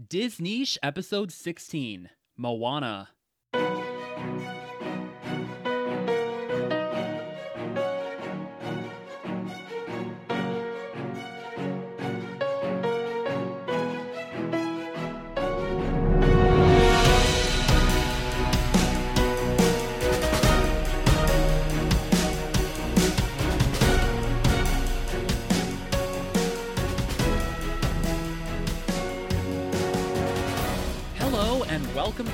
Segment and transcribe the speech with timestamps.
[0.00, 3.08] Disniche episode 16 Moana.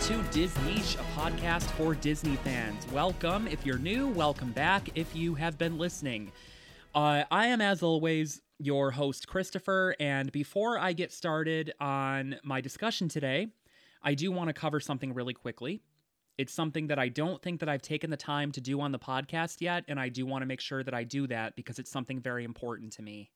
[0.04, 2.86] To Disniche, a podcast for Disney fans.
[2.92, 6.30] Welcome if you're new, welcome back if you have been listening.
[6.94, 12.60] Uh, I am, as always, your host, Christopher, and before I get started on my
[12.60, 13.48] discussion today,
[14.02, 15.80] I do want to cover something really quickly.
[16.36, 18.98] It's something that I don't think that I've taken the time to do on the
[18.98, 21.90] podcast yet, and I do want to make sure that I do that because it's
[21.90, 23.30] something very important to me.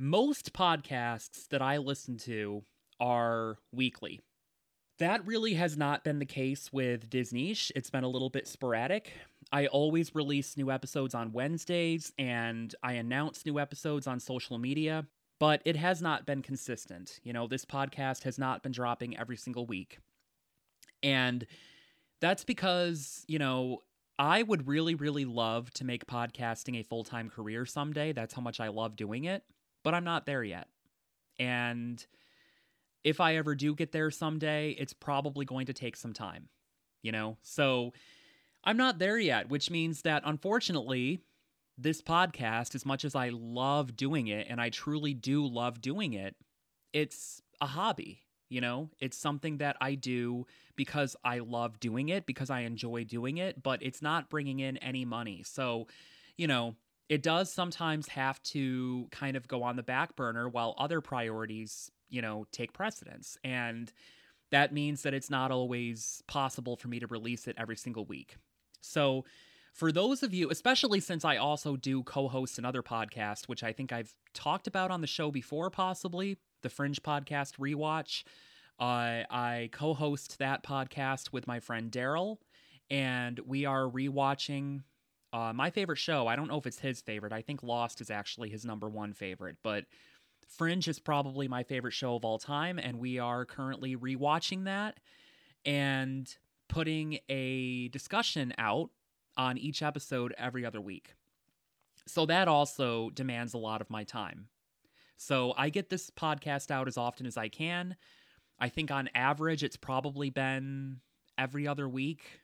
[0.00, 2.64] Most podcasts that I listen to
[2.98, 4.20] are weekly.
[4.98, 7.70] That really has not been the case with Disniche.
[7.76, 9.12] It's been a little bit sporadic.
[9.52, 15.06] I always release new episodes on Wednesdays and I announce new episodes on social media,
[15.38, 17.20] but it has not been consistent.
[17.22, 19.98] You know, this podcast has not been dropping every single week.
[21.02, 21.46] And
[22.20, 23.82] that's because, you know,
[24.18, 28.12] I would really, really love to make podcasting a full time career someday.
[28.12, 29.44] That's how much I love doing it,
[29.84, 30.68] but I'm not there yet.
[31.38, 32.04] And
[33.06, 36.48] if I ever do get there someday, it's probably going to take some time,
[37.04, 37.36] you know?
[37.40, 37.92] So
[38.64, 41.20] I'm not there yet, which means that unfortunately,
[41.78, 46.14] this podcast, as much as I love doing it, and I truly do love doing
[46.14, 46.34] it,
[46.92, 48.90] it's a hobby, you know?
[48.98, 53.62] It's something that I do because I love doing it, because I enjoy doing it,
[53.62, 55.44] but it's not bringing in any money.
[55.44, 55.86] So,
[56.36, 56.74] you know,
[57.08, 61.92] it does sometimes have to kind of go on the back burner while other priorities
[62.08, 63.36] you know, take precedence.
[63.44, 63.92] And
[64.50, 68.36] that means that it's not always possible for me to release it every single week.
[68.80, 69.24] So,
[69.72, 73.72] for those of you, especially since I also do co host another podcast, which I
[73.72, 78.24] think I've talked about on the show before, possibly the Fringe Podcast Rewatch,
[78.80, 82.38] uh, I co host that podcast with my friend Daryl,
[82.90, 84.82] and we are rewatching
[85.32, 86.26] uh, my favorite show.
[86.26, 87.32] I don't know if it's his favorite.
[87.32, 89.84] I think Lost is actually his number one favorite, but
[90.46, 94.98] Fringe is probably my favorite show of all time, and we are currently rewatching that
[95.64, 96.34] and
[96.68, 98.90] putting a discussion out
[99.36, 101.14] on each episode every other week.
[102.06, 104.48] So that also demands a lot of my time.
[105.16, 107.96] So I get this podcast out as often as I can.
[108.58, 111.00] I think on average, it's probably been
[111.36, 112.42] every other week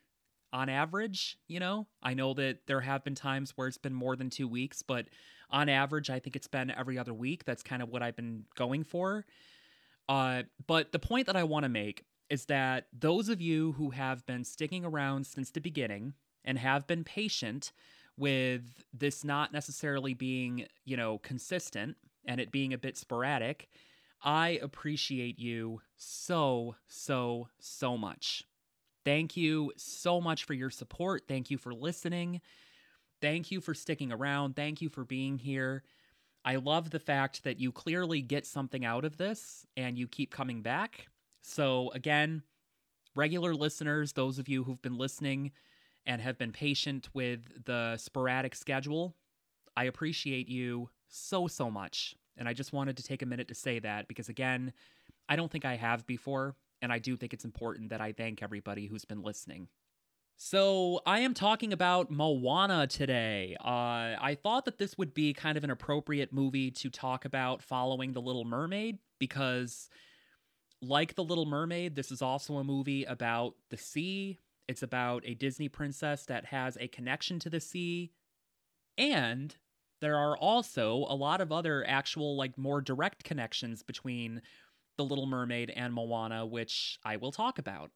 [0.51, 1.87] on average, you know?
[2.01, 5.07] I know that there have been times where it's been more than two weeks, but
[5.53, 7.45] on average, I think it's been every other week.
[7.45, 9.25] That's kind of what I've been going for.
[10.09, 13.91] Uh, but the point that I want to make is that those of you who
[13.91, 17.71] have been sticking around since the beginning and have been patient
[18.17, 23.69] with this not necessarily being, you know, consistent and it being a bit sporadic,
[24.23, 28.43] I appreciate you so, so, so much.
[29.05, 31.23] Thank you so much for your support.
[31.27, 32.41] Thank you for listening.
[33.23, 34.57] Thank you for sticking around.
[34.57, 35.83] Thank you for being here.
[36.43, 40.29] I love the fact that you clearly get something out of this and you keep
[40.29, 41.07] coming back.
[41.41, 42.43] So, again,
[43.15, 45.53] regular listeners, those of you who've been listening
[46.05, 49.15] and have been patient with the sporadic schedule,
[49.77, 52.17] I appreciate you so, so much.
[52.35, 54.73] And I just wanted to take a minute to say that because, again,
[55.29, 56.57] I don't think I have before.
[56.81, 59.69] And I do think it's important that I thank everybody who's been listening.
[60.35, 63.55] So, I am talking about Moana today.
[63.63, 67.61] Uh, I thought that this would be kind of an appropriate movie to talk about
[67.63, 69.89] following The Little Mermaid because,
[70.81, 74.39] like The Little Mermaid, this is also a movie about the sea.
[74.67, 78.11] It's about a Disney princess that has a connection to the sea.
[78.97, 79.55] And
[80.01, 84.41] there are also a lot of other actual, like, more direct connections between
[84.97, 87.91] The Little Mermaid and Moana, which I will talk about.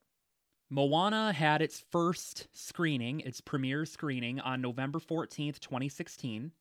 [0.69, 6.52] Moana had its first screening, its premiere screening, on November 14th, 2016.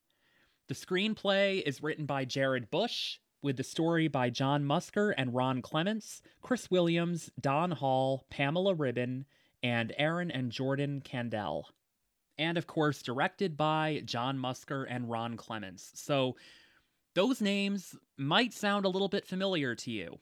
[0.69, 5.61] The screenplay is written by Jared Bush, with the story by John Musker and Ron
[5.61, 9.25] Clements, Chris Williams, Don Hall, Pamela Ribon,
[9.63, 11.65] and Aaron and Jordan Kandell.
[12.39, 15.93] And of course, directed by John Musker and Ron Clements.
[15.95, 16.37] So,
[17.15, 20.19] those names might sound a little bit familiar to you.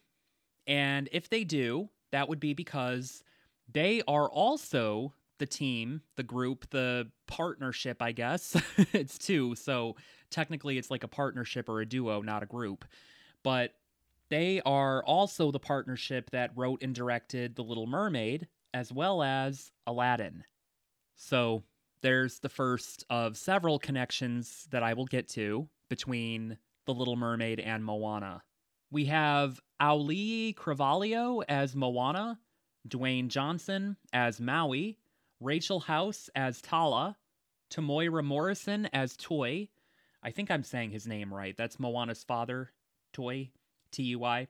[0.67, 3.25] And if they do, that would be because
[3.73, 8.57] they are also the team, the group, the partnership, I guess.
[8.93, 9.97] it's two, so
[10.31, 12.85] technically it's like a partnership or a duo, not a group.
[13.43, 13.75] But
[14.31, 19.71] They are also the partnership that wrote and directed The Little Mermaid, as well as
[19.87, 20.45] Aladdin.
[21.17, 21.63] So
[22.01, 27.61] there's the first of several connections that I will get to between The Little Mermaid
[27.61, 28.43] and Moana.
[28.91, 32.39] We have Auli'i Cravalho as Moana,
[32.89, 34.99] Dwayne Johnson as Maui,
[35.41, 37.17] Rachel House as Tala,
[37.71, 39.69] Temuera Morrison as Toy.
[40.23, 41.57] I think I'm saying his name right.
[41.57, 42.71] That's Moana's father,
[43.13, 43.51] Toy,
[43.91, 44.49] T U I.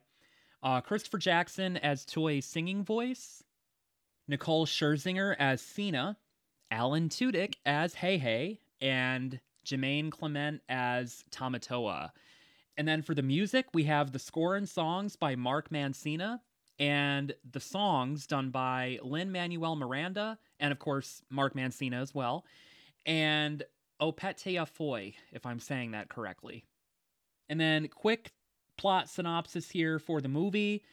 [0.63, 3.43] Uh, Christopher Jackson as Tui's singing voice,
[4.27, 6.17] Nicole Scherzinger as Sina,
[6.71, 12.11] Alan Tudyk as Heihei, and Jemaine Clement as Tamatoa.
[12.77, 16.39] And then for the music, we have the score and songs by Mark Mancina,
[16.79, 22.45] and the songs done by Lin Manuel Miranda, and of course, Mark Mancina as well,
[23.05, 23.63] and
[24.01, 26.65] Opeta Foy, if I'm saying that correctly.
[27.47, 28.31] And then, quick
[28.77, 30.83] plot synopsis here for the movie.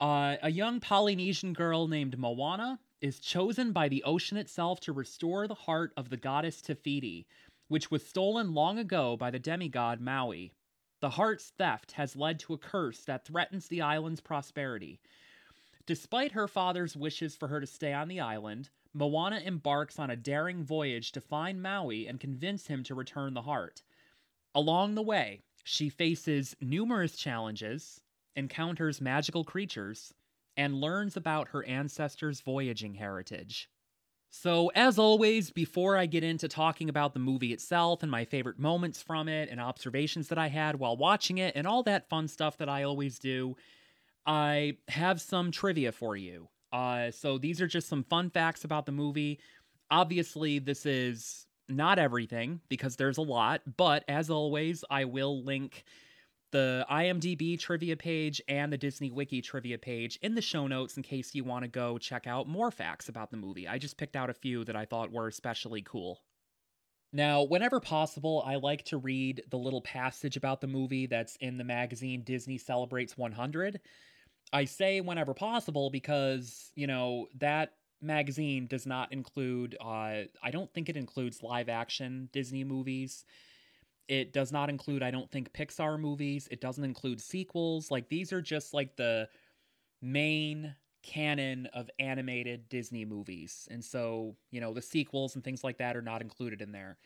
[0.00, 5.46] Uh, a young Polynesian girl named Moana is chosen by the ocean itself to restore
[5.46, 7.26] the heart of the goddess Te Fiti,
[7.68, 10.52] which was stolen long ago by the demigod Maui.
[11.00, 15.00] The heart's theft has led to a curse that threatens the island's prosperity.
[15.86, 20.16] Despite her father's wishes for her to stay on the island, Moana embarks on a
[20.16, 23.82] daring voyage to find Maui and convince him to return the heart.
[24.54, 28.00] Along the way, she faces numerous challenges,
[28.36, 30.12] encounters magical creatures,
[30.56, 33.68] and learns about her ancestors' voyaging heritage.
[34.30, 38.58] So, as always, before I get into talking about the movie itself and my favorite
[38.58, 42.28] moments from it and observations that I had while watching it and all that fun
[42.28, 43.56] stuff that I always do,
[44.26, 46.48] I have some trivia for you.
[46.72, 49.40] Uh, so, these are just some fun facts about the movie.
[49.90, 55.84] Obviously, this is not everything because there's a lot, but as always, I will link
[56.52, 61.02] the IMDb trivia page and the Disney Wiki trivia page in the show notes in
[61.02, 63.66] case you want to go check out more facts about the movie.
[63.66, 66.22] I just picked out a few that I thought were especially cool.
[67.12, 71.58] Now, whenever possible, I like to read the little passage about the movie that's in
[71.58, 73.80] the magazine Disney Celebrates 100.
[74.52, 80.72] I say whenever possible because, you know, that magazine does not include, uh, I don't
[80.74, 83.24] think it includes live action Disney movies.
[84.08, 86.48] It does not include, I don't think, Pixar movies.
[86.50, 87.90] It doesn't include sequels.
[87.90, 89.28] Like, these are just like the
[90.02, 93.68] main canon of animated Disney movies.
[93.70, 96.98] And so, you know, the sequels and things like that are not included in there.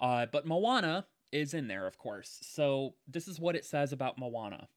[0.00, 2.38] Uh, but Moana is in there, of course.
[2.42, 4.68] So, this is what it says about Moana.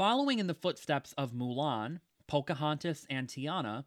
[0.00, 3.84] Following in the footsteps of Mulan, Pocahontas, and Tiana,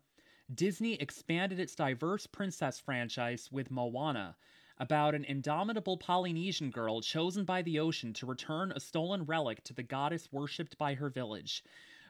[0.54, 4.36] Disney expanded its diverse princess franchise with Moana,
[4.77, 9.74] about an indomitable Polynesian girl chosen by the ocean to return a stolen relic to
[9.74, 11.63] the goddess worshipped by her village.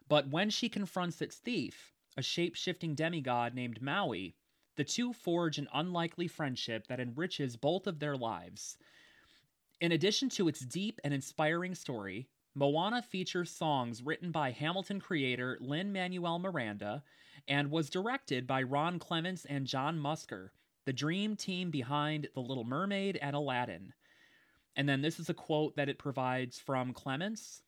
[0.09, 4.35] But when she confronts its thief, a shape shifting demigod named Maui,
[4.75, 8.77] the two forge an unlikely friendship that enriches both of their lives.
[9.79, 15.57] In addition to its deep and inspiring story, Moana features songs written by Hamilton creator
[15.59, 17.03] Lin Manuel Miranda
[17.47, 20.50] and was directed by Ron Clements and John Musker,
[20.85, 23.94] the dream team behind The Little Mermaid and Aladdin.
[24.75, 27.63] And then this is a quote that it provides from Clements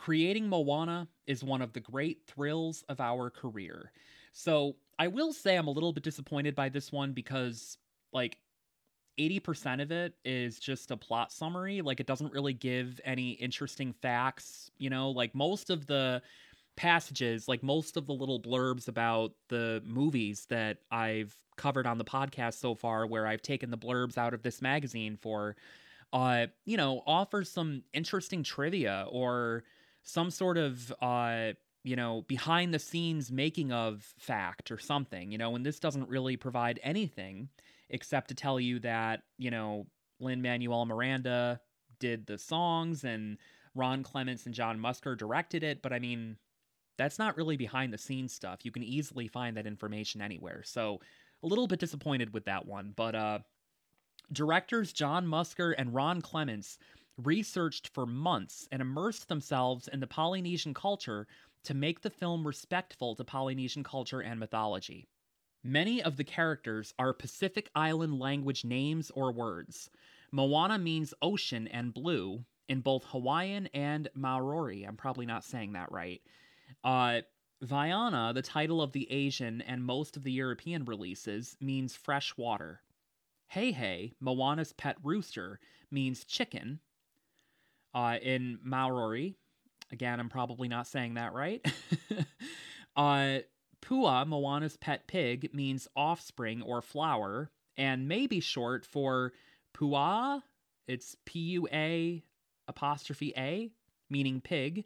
[0.00, 3.92] Creating Moana is one of the great thrills of our career.
[4.32, 7.76] So I will say I'm a little bit disappointed by this one because,
[8.10, 8.38] like,
[9.18, 11.82] 80% of it is just a plot summary.
[11.82, 14.70] Like, it doesn't really give any interesting facts.
[14.78, 16.22] You know, like, most of the
[16.76, 22.04] passages, like most of the little blurbs about the movies that I've covered on the
[22.04, 25.56] podcast so far, where I've taken the blurbs out of this magazine for,
[26.12, 29.64] uh, you know, offers some interesting trivia or
[30.02, 31.52] some sort of, uh,
[31.84, 36.08] you know, behind the scenes making of fact or something, you know, and this doesn't
[36.08, 37.48] really provide anything
[37.90, 39.86] except to tell you that, you know,
[40.20, 41.60] Lin Manuel Miranda
[41.98, 43.38] did the songs and
[43.74, 46.36] Ron Clements and John Musker directed it, but I mean,
[46.98, 48.64] that's not really behind the scenes stuff.
[48.64, 50.62] You can easily find that information anywhere.
[50.64, 51.00] So,
[51.42, 53.38] a little bit disappointed with that one, but uh
[54.32, 56.78] directors John Musker and Ron Clements
[57.16, 61.26] researched for months and immersed themselves in the Polynesian culture
[61.64, 65.08] to make the film respectful to Polynesian culture and mythology.
[65.62, 69.90] Many of the characters are Pacific Island language names or words.
[70.32, 74.84] Moana means ocean and blue in both Hawaiian and Maori.
[74.84, 76.22] I'm probably not saying that right.
[76.84, 77.20] Uh,
[77.62, 82.80] Vaiana, the title of the Asian and most of the European releases, means fresh water.
[83.54, 86.80] Heihei, Moana's pet rooster, means chicken.
[87.92, 89.36] Uh, in Maori,
[89.92, 91.64] Again, I'm probably not saying that right.
[92.96, 93.38] uh,
[93.82, 99.32] Pua, Moana's pet pig, means offspring or flower, and may be short for
[99.74, 100.42] Pua'a.
[100.86, 102.22] It's P U A
[102.68, 103.70] apostrophe A,
[104.08, 104.84] meaning pig.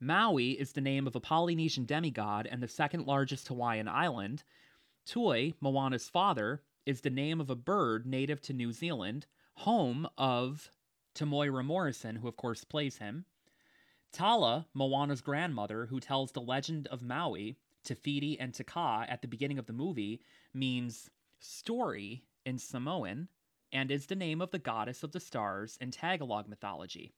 [0.00, 4.42] Maui is the name of a Polynesian demigod and the second largest Hawaiian island.
[5.06, 10.70] Tui, Moana's father, is the name of a bird native to New Zealand, home of
[11.14, 13.24] Temuera Morrison, who of course plays him.
[14.12, 19.22] Tala, Moana's grandmother, who tells the legend of Maui, Te Fiti and Te Kā at
[19.22, 20.20] the beginning of the movie,
[20.54, 23.28] means story in Samoan
[23.72, 27.12] and is the name of the goddess of the stars in Tagalog mythology.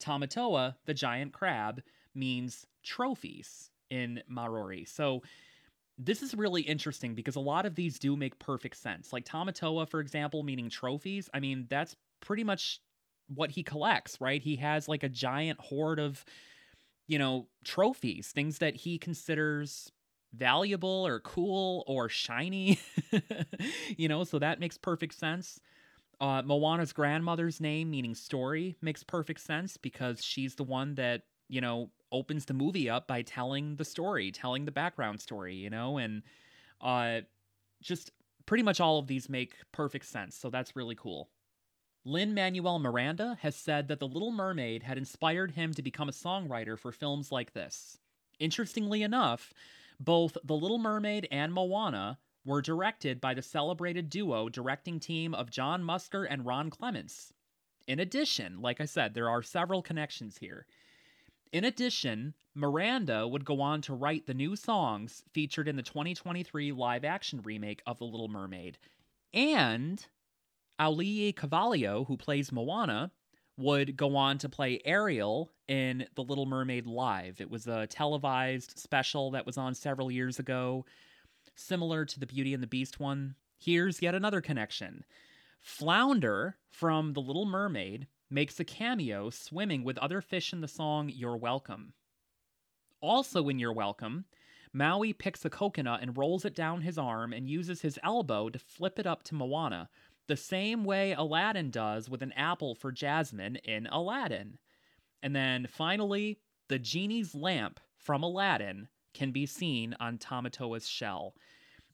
[0.00, 1.82] Tamatoa, the giant crab,
[2.14, 4.84] means trophies in Maori.
[4.84, 5.22] So
[5.98, 9.12] this is really interesting because a lot of these do make perfect sense.
[9.12, 11.30] Like Tamatoa, for example, meaning trophies.
[11.32, 12.80] I mean, that's pretty much
[13.34, 14.42] what he collects, right?
[14.42, 16.24] He has like a giant hoard of,
[17.06, 19.90] you know, trophies, things that he considers
[20.34, 22.78] valuable or cool or shiny,
[23.96, 25.60] you know, so that makes perfect sense.
[26.20, 31.60] Uh, Moana's grandmother's name, meaning story, makes perfect sense because she's the one that, you
[31.60, 35.98] know, opens the movie up by telling the story, telling the background story, you know,
[35.98, 36.22] and
[36.80, 37.20] uh,
[37.82, 38.12] just
[38.46, 40.36] pretty much all of these make perfect sense.
[40.36, 41.28] So that's really cool.
[42.06, 46.12] Lin Manuel Miranda has said that The Little Mermaid had inspired him to become a
[46.12, 47.98] songwriter for films like this.
[48.38, 49.52] Interestingly enough,
[49.98, 55.50] both The Little Mermaid and Moana were directed by the celebrated duo directing team of
[55.50, 57.32] John Musker and Ron Clements.
[57.88, 60.64] In addition, like I said, there are several connections here.
[61.50, 66.70] In addition, Miranda would go on to write the new songs featured in the 2023
[66.70, 68.78] live action remake of The Little Mermaid.
[69.34, 70.06] And
[70.78, 73.10] Auli'i Cravalho, who plays Moana,
[73.56, 77.40] would go on to play Ariel in The Little Mermaid Live.
[77.40, 80.84] It was a televised special that was on several years ago,
[81.54, 83.34] similar to the Beauty and the Beast one.
[83.58, 85.04] Here's yet another connection.
[85.60, 91.08] Flounder from The Little Mermaid makes a cameo swimming with other fish in the song
[91.08, 91.94] You're Welcome.
[93.00, 94.26] Also in You're Welcome,
[94.74, 98.58] Maui picks a coconut and rolls it down his arm and uses his elbow to
[98.58, 99.88] flip it up to Moana,
[100.28, 104.58] the same way Aladdin does with an apple for Jasmine in Aladdin.
[105.22, 111.34] And then finally, the genie's lamp from Aladdin can be seen on Tamatoa's shell.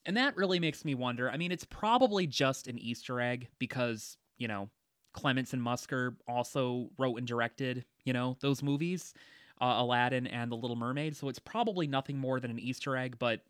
[0.04, 1.30] And that really makes me wonder.
[1.30, 4.68] I mean, it's probably just an Easter egg because, you know,
[5.12, 9.14] Clements and Musker also wrote and directed, you know, those movies,
[9.60, 11.16] uh, Aladdin and The Little Mermaid.
[11.16, 13.42] So it's probably nothing more than an Easter egg, but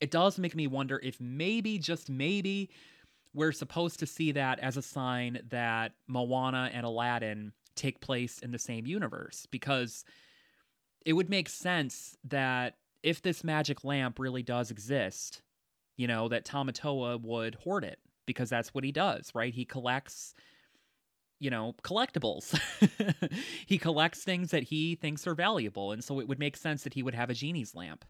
[0.00, 2.70] it does make me wonder if maybe, just maybe,
[3.34, 8.50] we're supposed to see that as a sign that Moana and Aladdin take place in
[8.50, 10.04] the same universe because
[11.04, 15.42] it would make sense that if this magic lamp really does exist,
[15.96, 19.54] you know, that Tamatoa would hoard it because that's what he does, right?
[19.54, 20.34] He collects
[21.40, 22.58] you know, collectibles.
[23.66, 26.94] he collects things that he thinks are valuable, and so it would make sense that
[26.94, 28.04] he would have a genie's lamp.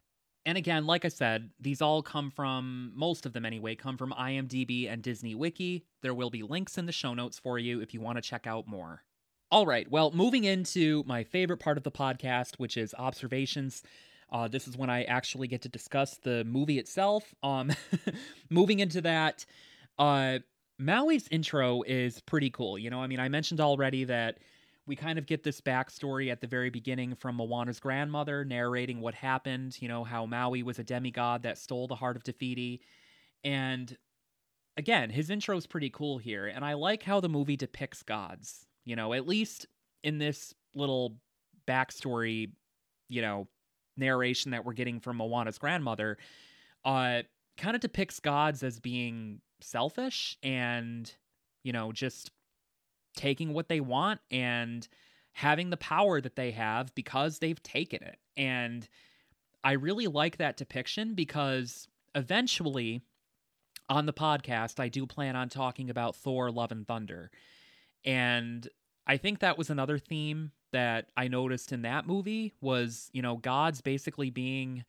[0.47, 4.12] And again, like I said, these all come from, most of them anyway, come from
[4.12, 5.85] IMDb and Disney Wiki.
[6.02, 8.47] There will be links in the show notes for you if you want to check
[8.47, 9.02] out more.
[9.50, 13.83] All right, well, moving into my favorite part of the podcast, which is observations.
[14.30, 17.35] Uh, this is when I actually get to discuss the movie itself.
[17.42, 17.73] Um,
[18.50, 19.47] moving into that,
[19.99, 20.40] uh,
[20.78, 22.78] Maui's intro is pretty cool.
[22.78, 24.38] You know, I mean, I mentioned already that
[24.88, 29.14] we kind of get this backstory at the very beginning from Moana's grandmother narrating what
[29.14, 32.80] happened, you know, how Maui was a demigod that stole the heart of Te Fiti.
[33.45, 33.95] And
[34.78, 36.47] again, his intro is pretty cool here.
[36.47, 39.66] And I like how the movie depicts gods, you know, at least
[40.02, 41.18] in this little
[41.66, 42.50] backstory,
[43.11, 43.47] you know,
[43.99, 46.16] narration that we're getting from Moana's grandmother.
[46.83, 47.23] Uh,
[47.59, 51.12] kind of depicts gods as being selfish and,
[51.62, 52.30] you know, just
[53.18, 54.88] taking what they want and
[55.32, 58.18] having the power that they have because they've taken it.
[58.37, 58.88] And
[59.62, 63.02] I really like that depiction because eventually
[63.88, 67.30] on the podcast, I do plan on talking about Thor Love and Thunder.
[68.04, 68.68] And
[69.06, 73.37] I think that was another theme that I noticed in that movie was, you know,
[73.37, 74.84] gods basically being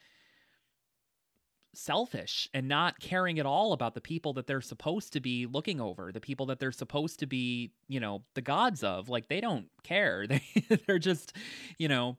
[1.73, 5.79] selfish and not caring at all about the people that they're supposed to be looking
[5.79, 9.09] over, the people that they're supposed to be, you know, the gods of.
[9.09, 10.25] Like they don't care.
[10.29, 10.41] They
[10.88, 11.33] they're just,
[11.77, 12.17] you know,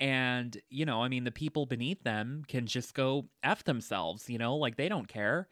[0.00, 4.38] and you know, I mean the people beneath them can just go f themselves, you
[4.38, 5.48] know, like they don't care.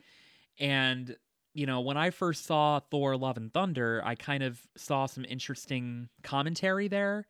[0.58, 1.16] And
[1.54, 5.24] you know, when I first saw Thor Love and Thunder, I kind of saw some
[5.24, 7.26] interesting commentary there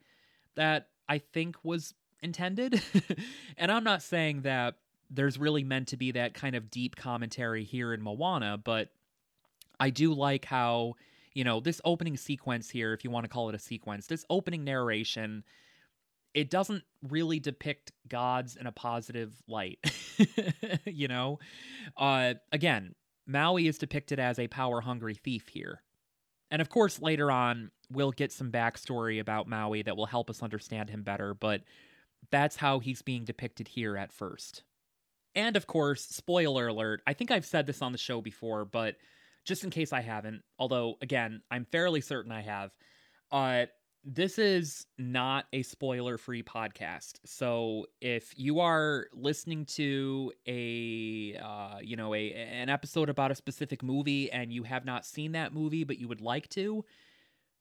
[0.57, 2.83] that I think was intended.
[3.57, 4.77] and I'm not saying that
[5.11, 8.89] there's really meant to be that kind of deep commentary here in Moana, but
[9.79, 10.95] I do like how,
[11.35, 14.25] you know, this opening sequence here, if you want to call it a sequence, this
[14.31, 15.43] opening narration,
[16.33, 19.79] it doesn't really depict gods in a positive light.
[20.85, 21.41] you know?
[21.97, 22.95] Uh, again,
[23.27, 25.83] Maui is depicted as a power hungry thief here.
[26.53, 30.43] And of course, later on, we'll get some backstory about Maui that will help us
[30.43, 31.63] understand him better, but
[32.31, 34.63] that's how he's being depicted here at first.
[35.35, 38.97] And of course, spoiler alert, I think I've said this on the show before, but
[39.45, 42.73] just in case I haven't, although again, I'm fairly certain I have,
[43.31, 43.67] uh,
[44.03, 47.19] this is not a spoiler free podcast.
[47.27, 53.35] So if you are listening to a uh, you know a an episode about a
[53.35, 56.85] specific movie and you have not seen that movie but you would like to,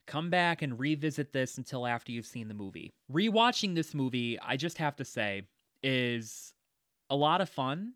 [0.10, 2.92] come back and revisit this until after you've seen the movie.
[3.12, 5.44] Rewatching this movie, I just have to say,
[5.84, 6.54] is
[7.10, 7.94] a lot of fun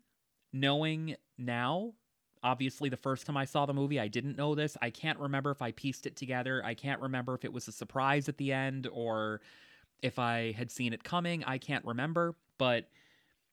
[0.52, 1.92] knowing now.
[2.42, 4.76] Obviously, the first time I saw the movie, I didn't know this.
[4.82, 6.62] I can't remember if I pieced it together.
[6.64, 9.40] I can't remember if it was a surprise at the end or
[10.02, 11.42] if I had seen it coming.
[11.44, 12.34] I can't remember.
[12.58, 12.88] But,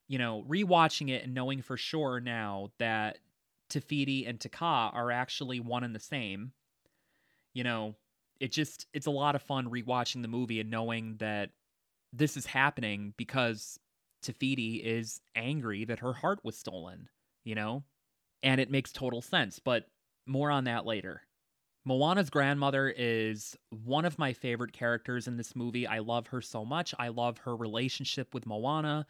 [0.10, 3.20] you know, rewatching it and knowing for sure now that
[3.70, 6.52] Te Fiti and Te Kā are actually one and the same,
[7.54, 7.96] you know,
[8.42, 11.52] it just it's a lot of fun rewatching the movie and knowing that
[12.12, 13.80] this is happening because
[14.22, 17.10] Te Fiti is angry that her heart was stolen,
[17.44, 17.84] you know?
[18.44, 19.86] And it makes total sense, but
[20.26, 21.22] more on that later.
[21.84, 25.88] Moana's grandmother is one of my favorite characters in this movie.
[25.88, 26.94] I love her so much.
[27.00, 29.08] I love her relationship with Moana.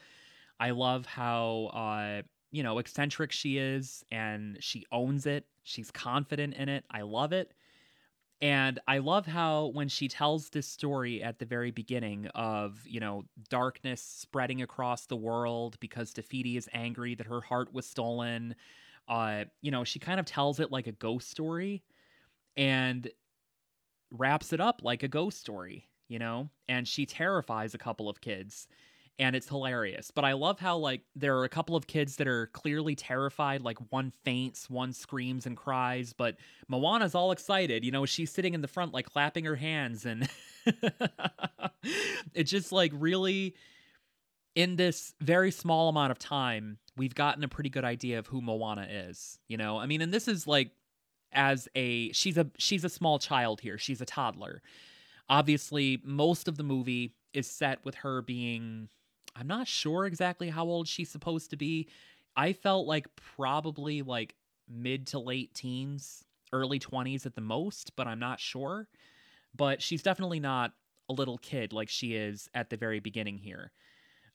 [0.59, 5.45] I love how uh, you know, eccentric she is and she owns it.
[5.63, 6.85] She's confident in it.
[6.91, 7.53] I love it.
[8.41, 12.99] And I love how when she tells this story at the very beginning of, you
[12.99, 18.55] know, darkness spreading across the world because Fiti is angry that her heart was stolen,
[19.07, 21.83] uh, you know, she kind of tells it like a ghost story
[22.57, 23.11] and
[24.11, 26.49] wraps it up like a ghost story, you know?
[26.67, 28.67] And she terrifies a couple of kids
[29.21, 30.09] and it's hilarious.
[30.09, 33.61] But I love how like there are a couple of kids that are clearly terrified,
[33.61, 37.85] like one faints, one screams and cries, but Moana's all excited.
[37.85, 40.27] You know, she's sitting in the front like clapping her hands and
[42.33, 43.53] it's just like really
[44.55, 48.41] in this very small amount of time, we've gotten a pretty good idea of who
[48.41, 49.77] Moana is, you know?
[49.77, 50.71] I mean, and this is like
[51.31, 53.77] as a she's a she's a small child here.
[53.77, 54.63] She's a toddler.
[55.29, 58.89] Obviously, most of the movie is set with her being
[59.35, 61.87] I'm not sure exactly how old she's supposed to be.
[62.35, 64.35] I felt like probably like
[64.69, 68.87] mid to late teens, early 20s at the most, but I'm not sure.
[69.55, 70.73] But she's definitely not
[71.09, 73.71] a little kid like she is at the very beginning here.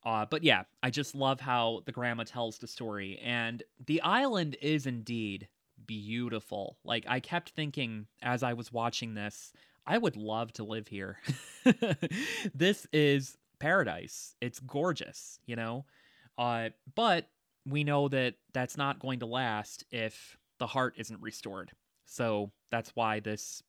[0.04, 3.18] Uh, but yeah, I just love how the grandma tells the story.
[3.24, 5.48] And the island is indeed
[5.86, 6.78] beautiful.
[6.84, 9.52] Like, I kept thinking as I was watching this,
[9.86, 11.18] I would love to live here.
[12.54, 14.34] this is paradise.
[14.40, 15.84] It's gorgeous, you know?
[16.38, 17.28] Uh, but
[17.66, 21.72] we know that that's not going to last if the heart isn't restored.
[22.04, 23.62] So that's why this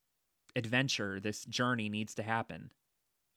[0.56, 2.70] adventure, this journey needs to happen.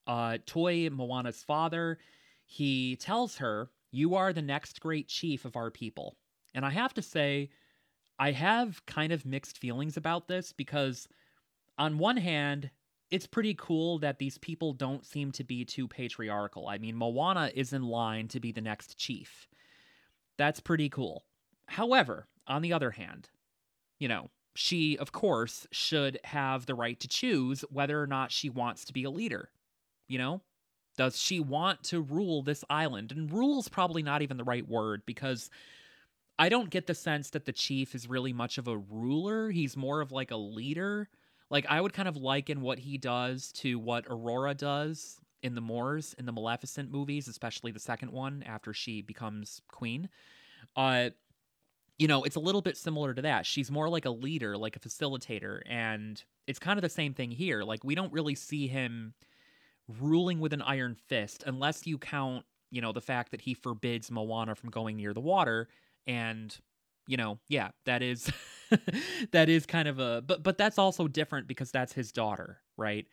[0.08, 1.98] Uh, Toi, Moana's father,
[2.46, 6.18] he tells her, You are the next great chief of our people.
[6.54, 7.50] And I have to say,
[8.20, 11.08] I have kind of mixed feelings about this because,
[11.78, 12.70] on one hand,
[13.12, 16.68] it's pretty cool that these people don't seem to be too patriarchal.
[16.68, 19.48] I mean, Moana is in line to be the next chief.
[20.38, 21.26] That's pretty cool.
[21.68, 23.30] However, on the other hand,
[24.00, 28.50] you know, she, of course, should have the right to choose whether or not she
[28.50, 29.50] wants to be a leader.
[30.08, 30.42] You know?
[30.98, 33.12] Does she want to rule this island?
[33.12, 35.50] And rule's probably not even the right word because
[36.40, 39.52] I don't get the sense that the chief is really much of a ruler.
[39.52, 41.10] He's more of like a leader
[41.52, 45.62] like I would kind of liken what he does to what Aurora does in the
[45.62, 50.10] Moors in the Maleficent movies, especially the second one after she becomes queen.
[50.76, 51.12] Uh
[52.00, 53.46] you know, it's a little bit similar to that.
[53.46, 57.30] She's more like a leader, like a facilitator, and it's kind of the same thing
[57.30, 57.64] here.
[57.64, 59.14] Like we don't really see him
[60.00, 64.10] ruling with an iron fist unless you count, you know, the fact that he forbids
[64.10, 65.68] Moana from going near the water
[66.08, 66.58] and
[67.12, 68.32] you know, yeah, that is
[69.34, 73.06] that is kind of a but but that's also different because that's his daughter, right?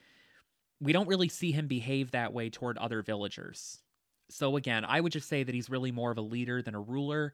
[0.81, 3.83] We don't really see him behave that way toward other villagers.
[4.31, 6.81] So again, I would just say that he's really more of a leader than a
[6.81, 7.33] ruler,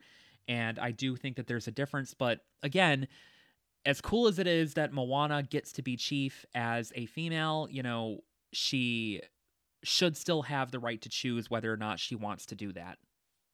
[0.48, 3.08] and I do think that there's a difference, but again,
[3.84, 7.82] as cool as it is that Moana gets to be chief as a female, you
[7.82, 8.20] know,
[8.52, 9.20] she
[9.82, 12.98] should still have the right to choose whether or not she wants to do that.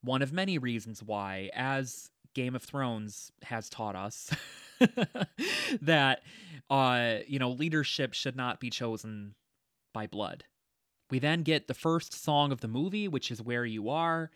[0.02, 4.30] One of many reasons why, as Game of Thrones has taught us,
[5.82, 6.22] that
[6.68, 9.34] uh, you know, leadership should not be chosen
[9.92, 10.44] by blood.
[11.10, 14.30] We then get the first song of the movie, which is Where You Are.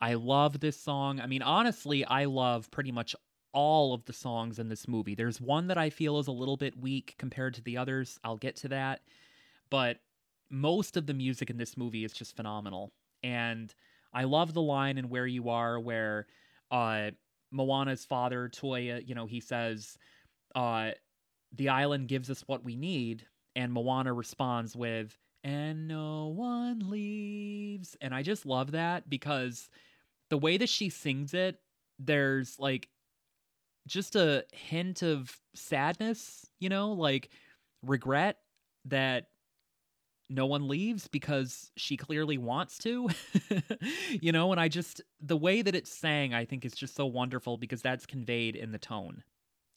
[0.00, 1.20] I love this song.
[1.20, 3.14] I mean, honestly, I love pretty much
[3.52, 5.14] all of the songs in this movie.
[5.14, 8.18] There's one that I feel is a little bit weak compared to the others.
[8.22, 9.00] I'll get to that.
[9.70, 9.98] But
[10.48, 12.92] most of the music in this movie is just phenomenal.
[13.22, 13.74] And
[14.12, 16.26] I love the line in Where You Are where
[16.70, 17.10] uh,
[17.50, 19.96] Moana's father, Toya, you know, he says,
[20.54, 20.92] uh,
[21.56, 23.26] the island gives us what we need.
[23.56, 27.96] And Moana responds with, and no one leaves.
[28.00, 29.68] And I just love that because
[30.28, 31.58] the way that she sings it,
[31.98, 32.88] there's like
[33.88, 37.30] just a hint of sadness, you know, like
[37.82, 38.36] regret
[38.84, 39.26] that
[40.30, 43.10] no one leaves because she clearly wants to.
[44.20, 47.04] you know, and I just the way that it's sang I think is just so
[47.04, 49.24] wonderful because that's conveyed in the tone.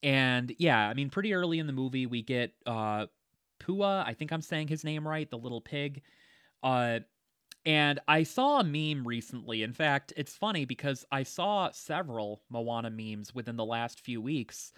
[0.04, 3.08] And yeah, I mean pretty early in the movie we get uh
[3.60, 6.04] Pua, I think I'm saying his name right, the little pig.
[6.62, 7.00] Uh
[7.66, 9.64] and I saw a meme recently.
[9.64, 14.72] In fact, it's funny because I saw several Moana memes within the last few weeks.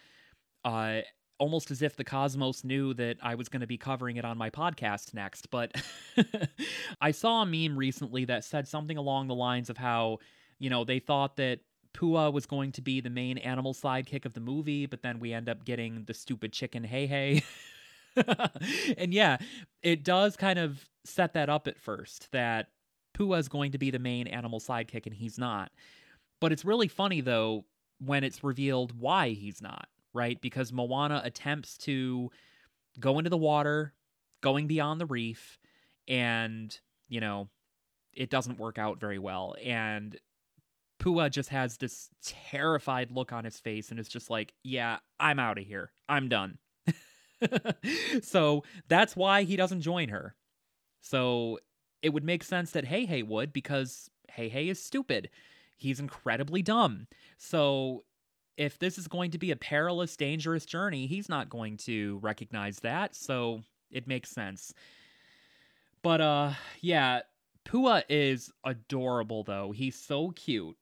[0.63, 1.01] Uh
[1.37, 4.37] almost as if the cosmos knew that I was going to be covering it on
[4.37, 5.49] my podcast next.
[5.49, 5.73] But
[7.01, 10.19] I saw a meme recently that said something along the lines of how,
[10.59, 11.59] you know, they thought that
[11.93, 15.33] Pua was going to be the main animal sidekick of the movie, but then we
[15.33, 17.43] end up getting the stupid chicken Heihei.
[18.97, 19.37] and yeah,
[19.81, 22.69] it does kind of set that up at first that
[23.17, 25.71] Pua is going to be the main animal sidekick and he's not.
[26.41, 27.65] But it's really funny though
[27.99, 30.39] when it's revealed why he's not, right?
[30.41, 32.31] Because Moana attempts to
[32.99, 33.93] go into the water,
[34.41, 35.59] going beyond the reef,
[36.07, 36.77] and,
[37.09, 37.49] you know,
[38.13, 39.55] it doesn't work out very well.
[39.63, 40.17] And
[40.99, 45.39] Pua just has this terrified look on his face and is just like, yeah, I'm
[45.39, 45.91] out of here.
[46.07, 46.57] I'm done.
[48.21, 50.35] so that's why he doesn't join her.
[51.01, 51.59] So
[52.01, 55.29] it would make sense that Heihei would because Heihei is stupid.
[55.77, 57.07] He's incredibly dumb.
[57.37, 58.05] So
[58.57, 62.77] if this is going to be a perilous, dangerous journey, he's not going to recognize
[62.79, 63.15] that.
[63.15, 64.73] So it makes sense.
[66.01, 67.21] But uh yeah,
[67.65, 69.71] Pua is adorable though.
[69.71, 70.77] He's so cute.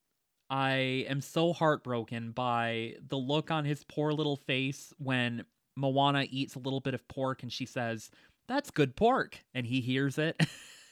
[0.49, 6.55] I am so heartbroken by the look on his poor little face when Moana eats
[6.55, 8.11] a little bit of pork and she says,
[8.47, 9.39] That's good pork.
[9.53, 10.39] And he hears it.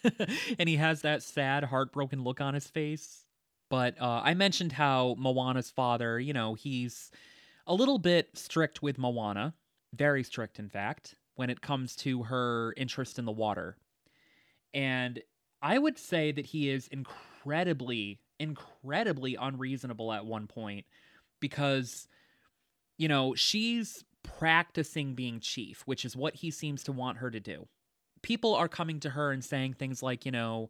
[0.60, 3.21] and he has that sad, heartbroken look on his face.
[3.72, 7.10] But uh, I mentioned how Moana's father, you know, he's
[7.66, 9.54] a little bit strict with Moana,
[9.94, 13.78] very strict, in fact, when it comes to her interest in the water.
[14.74, 15.22] And
[15.62, 20.86] I would say that he is incredibly, incredibly unreasonable at one point
[21.40, 22.10] because,
[22.98, 27.40] you know, she's practicing being chief, which is what he seems to want her to
[27.40, 27.70] do.
[28.22, 30.70] People are coming to her and saying things like, you know,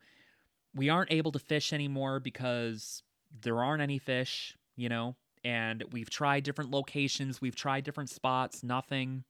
[0.76, 3.04] we aren't able to fish anymore because
[3.42, 8.64] there aren't any fish, you know, and we've tried different locations, we've tried different spots,
[8.64, 9.24] nothing.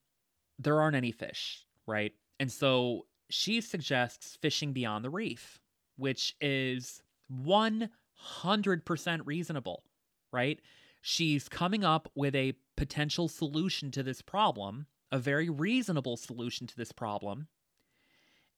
[0.60, 2.14] There aren't any fish, right?
[2.40, 5.60] And so she suggests fishing beyond the reef,
[5.96, 7.02] which is
[7.34, 9.84] 100% reasonable,
[10.32, 10.60] right?
[11.02, 16.76] She's coming up with a potential solution to this problem, a very reasonable solution to
[16.76, 17.48] this problem.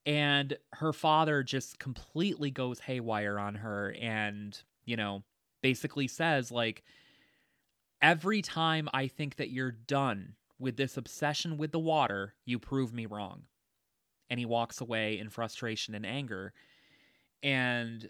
[0.06, 5.24] And her father just completely goes haywire on her and, you know,
[5.62, 6.84] basically says, like,
[8.02, 12.94] every time I think that you're done with this obsession with the water, you prove
[12.94, 13.44] me wrong.
[14.30, 16.54] And he walks away in frustration and anger.
[17.42, 18.10] And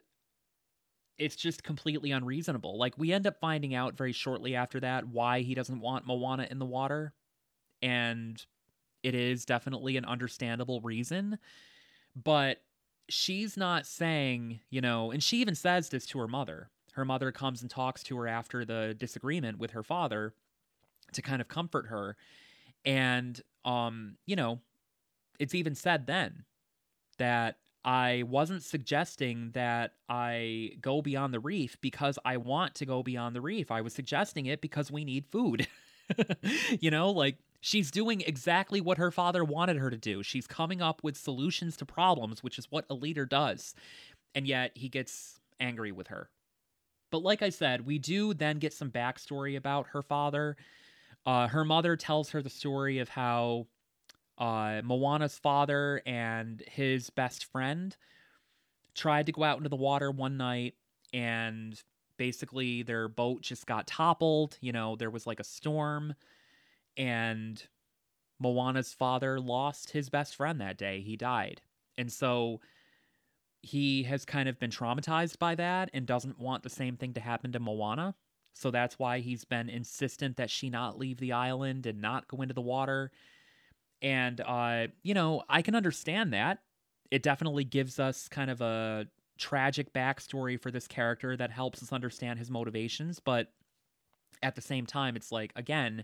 [1.18, 2.78] it's just completely unreasonable.
[2.78, 6.48] Like we end up finding out very shortly after that why he doesn't want Moana
[6.50, 7.14] in the water.
[7.82, 8.44] And
[9.04, 11.38] it is definitely an understandable reason.
[12.16, 12.62] But
[13.10, 16.70] she's not saying, you know, and she even says this to her mother.
[16.94, 20.34] Her mother comes and talks to her after the disagreement with her father
[21.14, 22.16] to kind of comfort her.
[22.86, 24.60] And um, you know,
[25.40, 26.44] it's even said then
[27.18, 33.04] that I wasn't suggesting that I go beyond the reef because I want to go
[33.04, 33.72] beyond the reef.
[33.72, 35.68] I was suggesting it because we need food.
[36.80, 40.22] you know, like she's doing exactly what her father wanted her to do.
[40.22, 43.74] She's coming up with solutions to problems, which is what a leader does.
[44.36, 46.30] And yet he gets angry with her.
[47.10, 50.58] But like I said, we do then get some backstory about her father.
[51.26, 53.68] Uh, her mother tells her the story of how
[54.38, 57.96] uh, Moana's father and his best friend
[58.94, 60.76] tried to go out into the water one night
[61.14, 61.82] and
[62.18, 64.58] basically their boat just got toppled.
[64.60, 66.14] You know, there was like a storm
[66.98, 67.62] and
[68.40, 71.02] Moana's father lost his best friend that day.
[71.02, 71.62] He died.
[71.98, 72.60] And so
[73.62, 77.22] he has kind of been traumatized by that and doesn't want the same thing to
[77.22, 78.16] happen to Moana.
[78.54, 82.42] So that's why he's been insistent that she not leave the island and not go
[82.42, 83.12] into the water.
[84.02, 86.60] And, uh, you know, I can understand that.
[87.10, 91.94] It definitely gives us kind of a tragic backstory for this character that helps us
[91.94, 93.20] understand his motivations.
[93.20, 93.52] But
[94.44, 96.04] at the same time, it's like, again,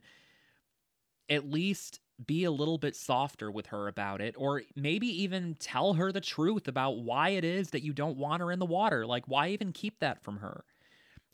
[1.29, 5.93] at least be a little bit softer with her about it, or maybe even tell
[5.93, 9.05] her the truth about why it is that you don't want her in the water.
[9.05, 10.63] Like, why even keep that from her?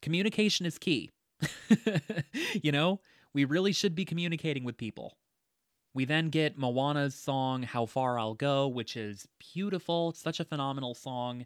[0.01, 1.11] Communication is key.
[2.61, 2.99] you know,
[3.33, 5.17] we really should be communicating with people.
[5.93, 10.09] We then get Moana's song, How Far I'll Go, which is beautiful.
[10.09, 11.45] It's such a phenomenal song.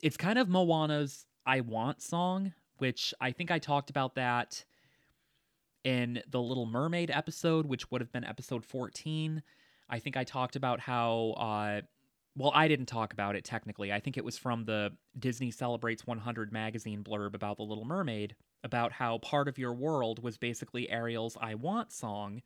[0.00, 4.64] It's kind of Moana's I Want song, which I think I talked about that
[5.86, 9.40] in the Little Mermaid episode, which would have been episode 14.
[9.88, 11.82] I think I talked about how, uh,
[12.36, 13.92] well, I didn't talk about it technically.
[13.92, 18.34] I think it was from the Disney Celebrates 100 magazine blurb about The Little Mermaid,
[18.64, 22.42] about how part of your world was basically Ariel's I Want song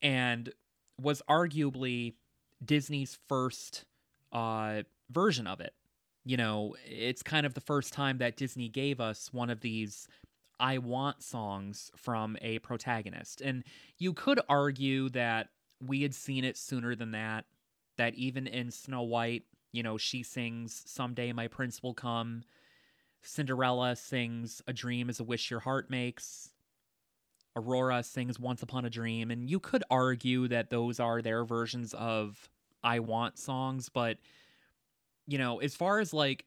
[0.00, 0.50] and
[0.98, 2.14] was arguably
[2.64, 3.84] Disney's first
[4.32, 5.74] uh, version of it.
[6.24, 10.08] You know, it's kind of the first time that Disney gave us one of these
[10.60, 13.40] I want songs from a protagonist.
[13.40, 13.64] And
[13.98, 15.48] you could argue that
[15.80, 17.44] we had seen it sooner than that,
[17.96, 22.42] that even in Snow White, you know, she sings Someday My Prince Will Come.
[23.22, 26.50] Cinderella sings A Dream is a Wish Your Heart Makes.
[27.56, 29.30] Aurora sings Once Upon a Dream.
[29.30, 32.48] And you could argue that those are their versions of
[32.82, 33.88] I Want songs.
[33.88, 34.18] But,
[35.26, 36.44] you know, as far as like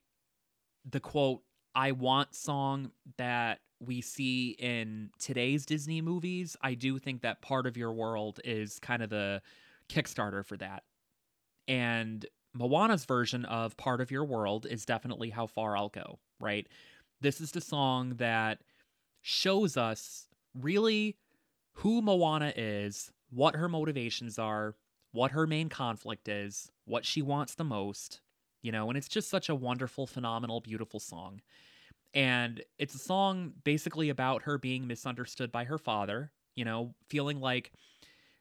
[0.90, 1.42] the quote,
[1.76, 7.66] I want song that we see in today's Disney movies, I do think that part
[7.66, 9.42] of your world is kind of the
[9.90, 10.84] Kickstarter for that.
[11.68, 16.68] And Moana's version of part of your world is definitely how far I'll go, right?
[17.22, 18.60] This is the song that
[19.22, 20.28] shows us
[20.60, 21.18] really
[21.76, 24.76] who Moana is, what her motivations are,
[25.12, 28.22] what her main conflict is, what she wants the most,
[28.62, 31.42] you know, and it's just such a wonderful, phenomenal, beautiful song.
[32.14, 37.40] And it's a song basically about her being misunderstood by her father, you know, feeling
[37.40, 37.72] like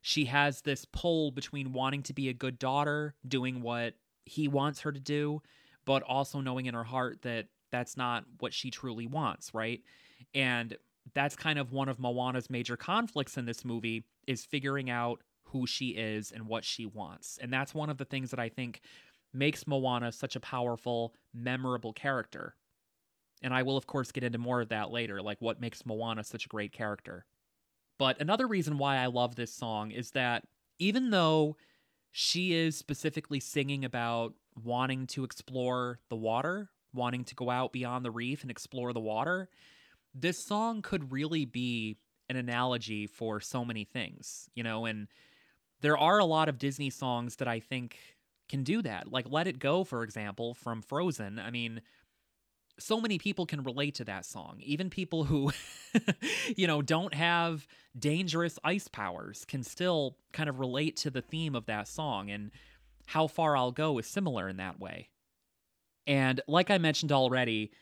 [0.02, 4.80] she has this pull between wanting to be a good daughter, doing what he wants
[4.80, 5.42] her to do,
[5.84, 9.80] but also knowing in her heart that that's not what she truly wants, right?
[10.34, 10.76] And
[11.14, 15.66] that's kind of one of Moana's major conflicts in this movie is figuring out who
[15.66, 17.38] she is and what she wants.
[17.40, 18.80] And that's one of the things that I think
[19.32, 22.54] makes Moana such a powerful, memorable character
[23.42, 26.24] and I will, of course, get into more of that later, like what makes Moana
[26.24, 27.24] such a great character.
[27.98, 30.44] But another reason why I love this song is that
[30.78, 31.56] even though
[32.10, 38.04] she is specifically singing about wanting to explore the water, wanting to go out beyond
[38.04, 39.48] the reef and explore the water,
[40.14, 41.98] this song could really be
[42.28, 45.08] an analogy for so many things, you know, and
[45.80, 47.96] there are a lot of Disney songs that I think
[48.48, 49.10] can do that.
[49.10, 51.38] Like Let It Go, for example, from Frozen.
[51.38, 51.80] I mean,
[52.80, 54.58] so many people can relate to that song.
[54.60, 55.52] Even people who,
[56.56, 57.66] you know, don't have
[57.98, 62.30] dangerous ice powers can still kind of relate to the theme of that song.
[62.30, 62.50] And
[63.06, 65.08] How Far I'll Go is similar in that way.
[66.06, 67.72] And like I mentioned already,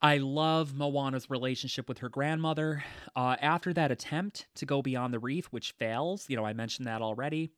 [0.00, 2.84] I love Moana's relationship with her grandmother.
[3.16, 6.86] Uh, after that attempt to go beyond the reef, which fails, you know, I mentioned
[6.86, 7.52] that already.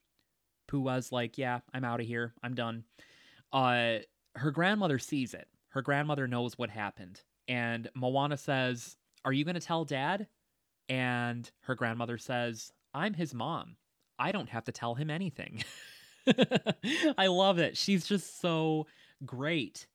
[0.70, 2.32] Pua's like, yeah, I'm out of here.
[2.42, 2.84] I'm done.
[3.52, 3.98] Uh,
[4.36, 7.20] her grandmother sees it her grandmother knows what happened.
[7.48, 10.28] And Moana says, Are you going to tell dad?
[10.88, 13.76] And her grandmother says, I'm his mom.
[14.18, 15.62] I don't have to tell him anything.
[17.18, 17.76] I love it.
[17.76, 18.86] She's just so
[19.24, 19.86] great.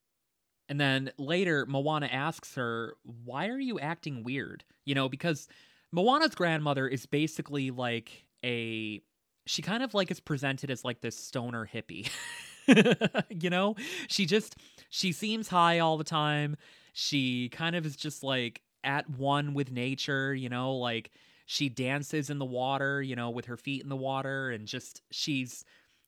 [0.67, 4.63] And then later, Moana asks her, Why are you acting weird?
[4.85, 5.47] You know, because
[5.91, 9.01] Moana's grandmother is basically like a.
[9.47, 12.09] She kind of like is presented as like this stoner hippie.
[13.29, 13.75] you know,
[14.07, 14.55] she just
[14.89, 16.57] she seems high all the time.
[16.93, 21.11] She kind of is just like at one with nature, you know, like
[21.45, 25.01] she dances in the water, you know, with her feet in the water and just
[25.11, 25.65] she's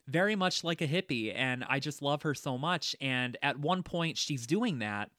[0.07, 2.95] very much like a hippie and I just love her so much.
[3.01, 5.09] And at one point she's doing that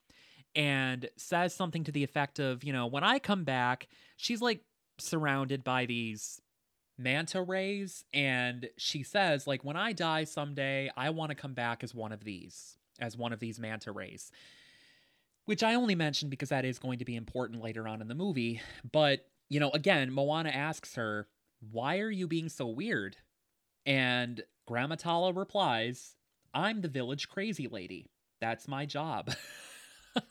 [0.55, 4.63] and says something to the effect of, you know, when I come back, she's like
[4.99, 6.41] surrounded by these
[6.99, 11.85] manta rays and she says like when i die someday i want to come back
[11.85, 14.31] as one of these as one of these manta rays.
[15.45, 18.15] Which I only mentioned because that is going to be important later on in the
[18.15, 18.61] movie.
[18.91, 21.27] But, you know, again, Moana asks her,
[21.71, 23.17] Why are you being so weird?
[23.87, 26.17] And Grandma Tala replies,
[26.53, 28.11] I'm the village crazy lady.
[28.41, 29.35] That's my job.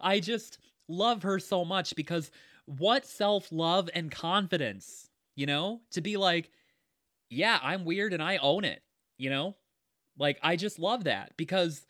[0.00, 2.30] I just love her so much because
[2.66, 6.50] what self love and confidence, you know, to be like,
[7.30, 8.82] yeah, I'm weird and I own it,
[9.18, 9.56] you know?
[10.18, 11.84] Like, I just love that because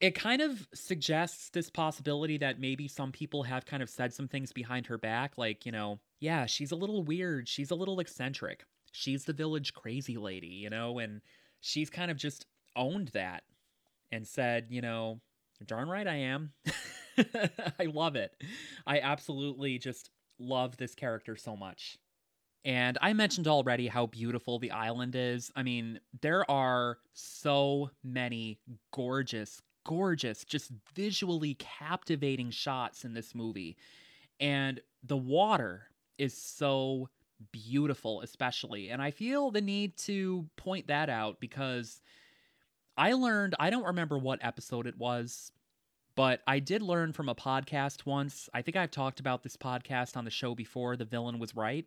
[0.00, 4.28] it kind of suggests this possibility that maybe some people have kind of said some
[4.28, 5.38] things behind her back.
[5.38, 7.48] Like, you know, yeah, she's a little weird.
[7.48, 8.64] She's a little eccentric.
[8.92, 10.98] She's the village crazy lady, you know?
[10.98, 11.22] And
[11.60, 12.46] she's kind of just
[12.76, 13.44] owned that
[14.12, 15.20] and said, you know,
[15.66, 16.52] darn right I am.
[17.78, 18.32] I love it.
[18.86, 21.98] I absolutely just love this character so much.
[22.64, 25.50] And I mentioned already how beautiful the island is.
[25.54, 28.58] I mean, there are so many
[28.92, 33.76] gorgeous, gorgeous, just visually captivating shots in this movie.
[34.40, 37.10] And the water is so
[37.52, 38.88] beautiful, especially.
[38.88, 42.00] And I feel the need to point that out because
[42.96, 45.52] I learned, I don't remember what episode it was,
[46.16, 48.48] but I did learn from a podcast once.
[48.54, 50.96] I think I've talked about this podcast on the show before.
[50.96, 51.86] The villain was right.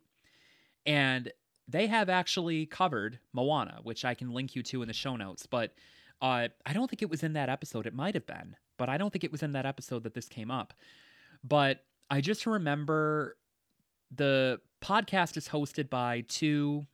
[0.85, 1.31] And
[1.67, 5.45] they have actually covered Moana, which I can link you to in the show notes.
[5.45, 5.73] But
[6.21, 7.85] uh, I don't think it was in that episode.
[7.85, 10.27] It might have been, but I don't think it was in that episode that this
[10.27, 10.73] came up.
[11.43, 13.37] But I just remember
[14.15, 16.85] the podcast is hosted by two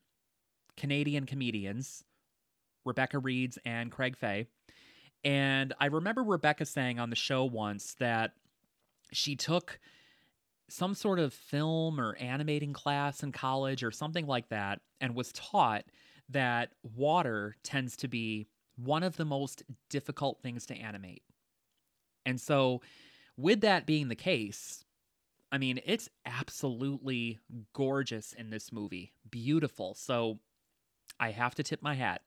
[0.76, 2.04] Canadian comedians,
[2.86, 4.48] Rebecca Reeds and Craig Fay.
[5.24, 8.34] And I remember Rebecca saying on the show once that
[9.12, 9.80] she took
[10.70, 15.32] some sort of film or animating class in college or something like that and was
[15.34, 15.86] taught
[16.30, 21.22] that water tends to be one of the most difficult things to animate.
[22.26, 22.82] And so,
[23.38, 24.86] with that being the case,
[25.52, 27.40] I mean, it's absolutely
[27.74, 29.12] gorgeous in this movie.
[29.30, 29.94] Beautiful.
[29.94, 30.40] So,
[31.20, 32.22] I have to tip my hat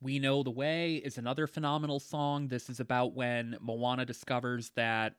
[0.00, 2.48] we Know the Way is another phenomenal song.
[2.48, 5.14] This is about when Moana discovers that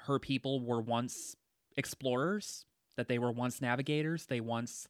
[0.00, 1.34] her people were once
[1.76, 2.64] explorers,
[2.96, 4.86] that they were once navigators, they once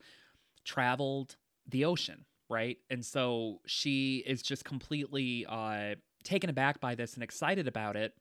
[0.65, 1.37] traveled
[1.69, 2.79] the ocean, right?
[2.91, 8.15] And so she is just completely uh, taken aback by this and excited about it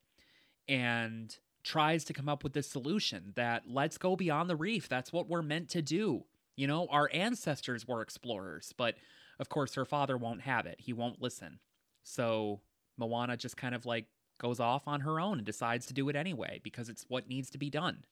[0.67, 4.87] and tries to come up with this solution that let's go beyond the reef.
[4.87, 6.25] That's what we're meant to do.
[6.55, 8.95] You know, our ancestors were explorers, but
[9.39, 10.77] of course, her father won't have it.
[10.79, 11.59] He won't listen.
[12.03, 12.61] So
[12.97, 14.05] Moana just kind of like
[14.39, 17.49] goes off on her own and decides to do it anyway because it's what needs
[17.51, 18.03] to be done.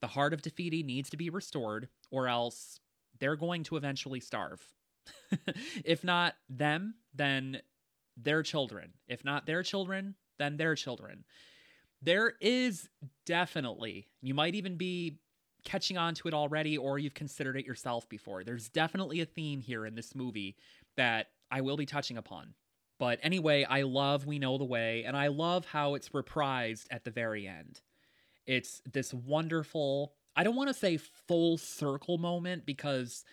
[0.00, 2.80] The heart of Te Fiti needs to be restored, or else
[3.20, 4.60] they're going to eventually starve.
[5.84, 7.62] if not them, then
[8.16, 8.92] their children.
[9.06, 11.24] If not their children, then their children.
[12.00, 12.88] There is
[13.26, 15.18] definitely, you might even be
[15.64, 18.44] catching on to it already or you've considered it yourself before.
[18.44, 20.56] There's definitely a theme here in this movie
[20.96, 22.54] that I will be touching upon.
[22.98, 27.04] But anyway, I love We Know the Way, and I love how it's reprised at
[27.04, 27.80] the very end.
[28.46, 33.24] It's this wonderful, I don't want to say full circle moment because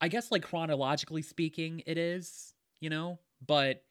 [0.00, 3.82] I guess, like, chronologically speaking, it is, you know, but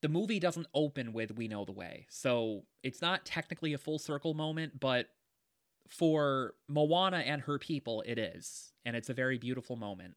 [0.00, 2.06] the movie doesn't open with We Know the Way.
[2.08, 5.08] So it's not technically a full circle moment, but
[5.88, 10.14] for Moana and her people, it is, and it's a very beautiful moment.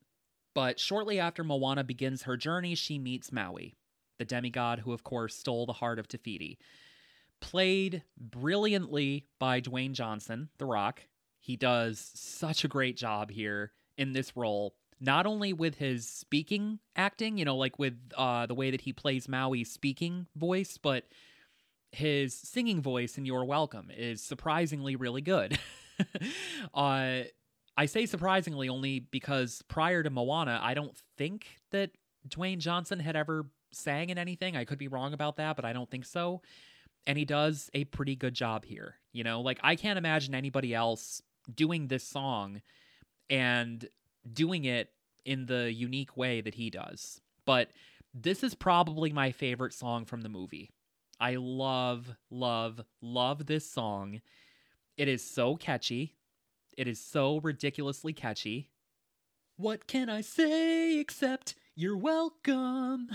[0.53, 3.75] But shortly after Moana begins her journey, she meets Maui,
[4.17, 6.57] the demigod who, of course, stole the heart of Te Fiti.
[7.39, 11.03] Played brilliantly by Dwayne Johnson, The Rock.
[11.39, 16.79] He does such a great job here in this role, not only with his speaking
[16.95, 21.05] acting, you know, like with uh, the way that he plays Maui's speaking voice, but
[21.91, 25.57] his singing voice in You're Welcome is surprisingly really good.
[26.73, 27.21] uh,
[27.77, 31.91] I say surprisingly only because prior to Moana, I don't think that
[32.27, 34.55] Dwayne Johnson had ever sang in anything.
[34.55, 36.41] I could be wrong about that, but I don't think so.
[37.05, 38.95] And he does a pretty good job here.
[39.13, 41.21] You know, like I can't imagine anybody else
[41.53, 42.61] doing this song
[43.29, 43.87] and
[44.31, 44.91] doing it
[45.25, 47.21] in the unique way that he does.
[47.45, 47.69] But
[48.13, 50.71] this is probably my favorite song from the movie.
[51.19, 54.21] I love, love, love this song.
[54.97, 56.15] It is so catchy.
[56.77, 58.69] It is so ridiculously catchy.
[59.55, 63.09] What can I say except you're welcome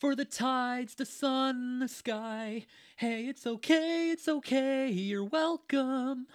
[0.00, 2.66] for the tides, the sun, the sky?
[2.96, 6.26] Hey, it's okay, it's okay, you're welcome.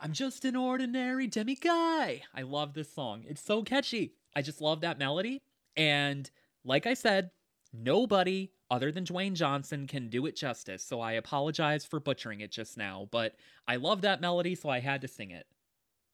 [0.00, 2.22] I'm just an ordinary demi guy.
[2.32, 3.24] I love this song.
[3.26, 4.14] It's so catchy.
[4.36, 5.40] I just love that melody.
[5.76, 6.30] And
[6.64, 7.30] like I said,
[7.72, 12.50] nobody other than Dwayne Johnson can do it justice, so I apologize for butchering it
[12.50, 13.34] just now, but
[13.68, 15.46] I love that melody, so I had to sing it.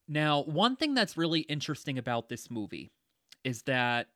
[0.08, 2.90] Now, one thing that's really interesting about this movie
[3.44, 4.08] is that,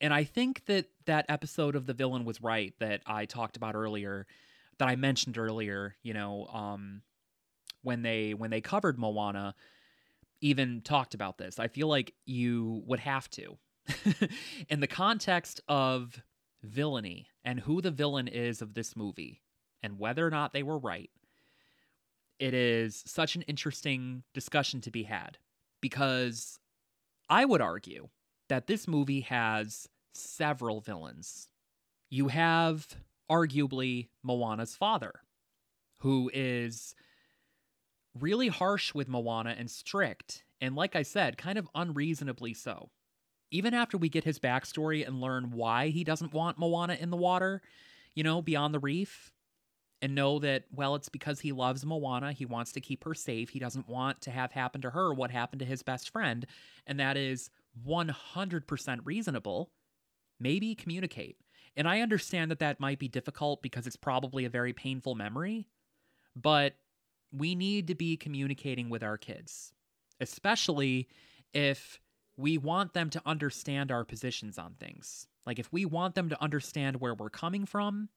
[0.00, 3.76] and I think that that episode of The Villain was right that I talked about
[3.76, 4.26] earlier,
[4.78, 7.02] that I mentioned earlier, you know, um,
[7.82, 9.54] when they when they covered Moana,
[10.40, 11.58] even talked about this.
[11.58, 13.56] I feel like you would have to.
[14.68, 16.20] In the context of
[16.66, 19.40] villainy and who the villain is of this movie
[19.82, 21.10] and whether or not they were right,
[22.38, 25.38] it is such an interesting discussion to be had
[25.80, 26.58] because
[27.28, 28.08] I would argue
[28.48, 31.48] that this movie has several villains.
[32.10, 32.86] You have
[33.30, 35.20] arguably Moana's father,
[36.00, 36.94] who is
[38.18, 42.90] really harsh with Moana and strict, and like I said, kind of unreasonably so.
[43.50, 47.16] Even after we get his backstory and learn why he doesn't want Moana in the
[47.16, 47.62] water,
[48.14, 49.32] you know, beyond the reef,
[50.02, 52.32] and know that, well, it's because he loves Moana.
[52.32, 53.48] He wants to keep her safe.
[53.50, 56.46] He doesn't want to have happen to her what happened to his best friend.
[56.86, 57.50] And that is
[57.86, 59.70] 100% reasonable.
[60.38, 61.38] Maybe communicate.
[61.76, 65.66] And I understand that that might be difficult because it's probably a very painful memory,
[66.34, 66.74] but
[67.32, 69.72] we need to be communicating with our kids,
[70.20, 71.08] especially
[71.52, 72.00] if
[72.36, 75.26] we want them to understand our positions on things.
[75.46, 78.08] Like, if we want them to understand where we're coming from,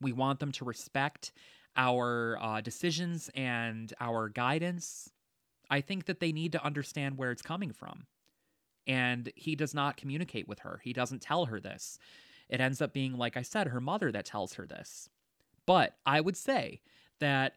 [0.00, 1.32] we want them to respect
[1.76, 5.10] our uh, decisions and our guidance.
[5.70, 8.06] I think that they need to understand where it's coming from.
[8.86, 11.98] And he does not communicate with her, he doesn't tell her this.
[12.48, 15.08] It ends up being, like I said, her mother that tells her this.
[15.66, 16.80] But I would say
[17.20, 17.54] that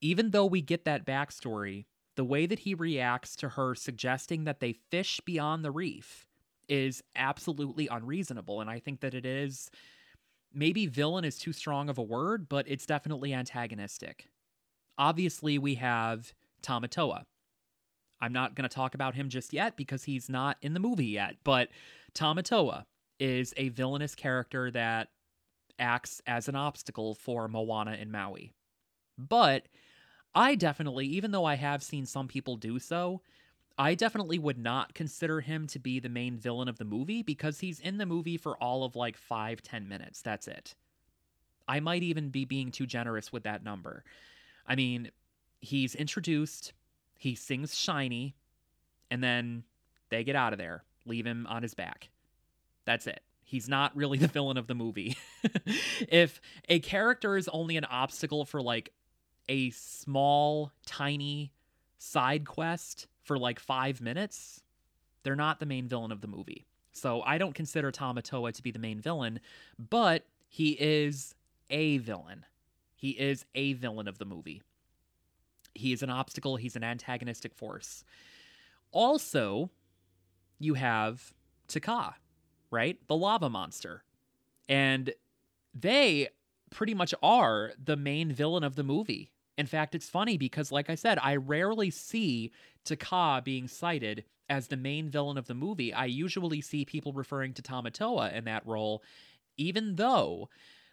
[0.00, 1.86] even though we get that backstory,
[2.18, 6.26] the way that he reacts to her suggesting that they fish beyond the reef
[6.68, 8.60] is absolutely unreasonable.
[8.60, 9.70] And I think that it is
[10.52, 14.26] maybe villain is too strong of a word, but it's definitely antagonistic.
[14.98, 17.22] Obviously, we have Tamatoa.
[18.20, 21.06] I'm not going to talk about him just yet because he's not in the movie
[21.06, 21.68] yet, but
[22.14, 22.86] Tamatoa
[23.20, 25.10] is a villainous character that
[25.78, 28.50] acts as an obstacle for Moana and Maui.
[29.16, 29.68] But
[30.34, 33.22] I definitely, even though I have seen some people do so,
[33.78, 37.60] I definitely would not consider him to be the main villain of the movie because
[37.60, 40.20] he's in the movie for all of like five, ten minutes.
[40.20, 40.74] That's it.
[41.68, 44.04] I might even be being too generous with that number.
[44.66, 45.10] I mean,
[45.60, 46.72] he's introduced,
[47.16, 48.34] he sings shiny,
[49.10, 49.64] and then
[50.08, 52.10] they get out of there, leave him on his back.
[52.84, 53.20] That's it.
[53.44, 55.16] He's not really the villain of the movie.
[56.08, 58.92] if a character is only an obstacle for like
[59.48, 61.52] a small, tiny
[61.98, 64.62] side quest for like five minutes,
[65.22, 66.66] they're not the main villain of the movie.
[66.92, 69.40] So I don't consider Tamatoa to be the main villain,
[69.78, 71.34] but he is
[71.70, 72.44] a villain.
[72.96, 74.62] He is a villain of the movie.
[75.74, 78.02] He is an obstacle, he's an antagonistic force.
[78.90, 79.70] Also,
[80.58, 81.32] you have
[81.68, 82.14] Te Kā,
[82.70, 82.98] right?
[83.06, 84.02] The lava monster.
[84.68, 85.12] And
[85.74, 86.28] they
[86.70, 89.30] pretty much are the main villain of the movie.
[89.58, 92.52] In fact, it's funny because, like I said, I rarely see
[92.84, 95.92] Te Kā being cited as the main villain of the movie.
[95.92, 99.02] I usually see people referring to Tamatoa in that role,
[99.56, 100.48] even though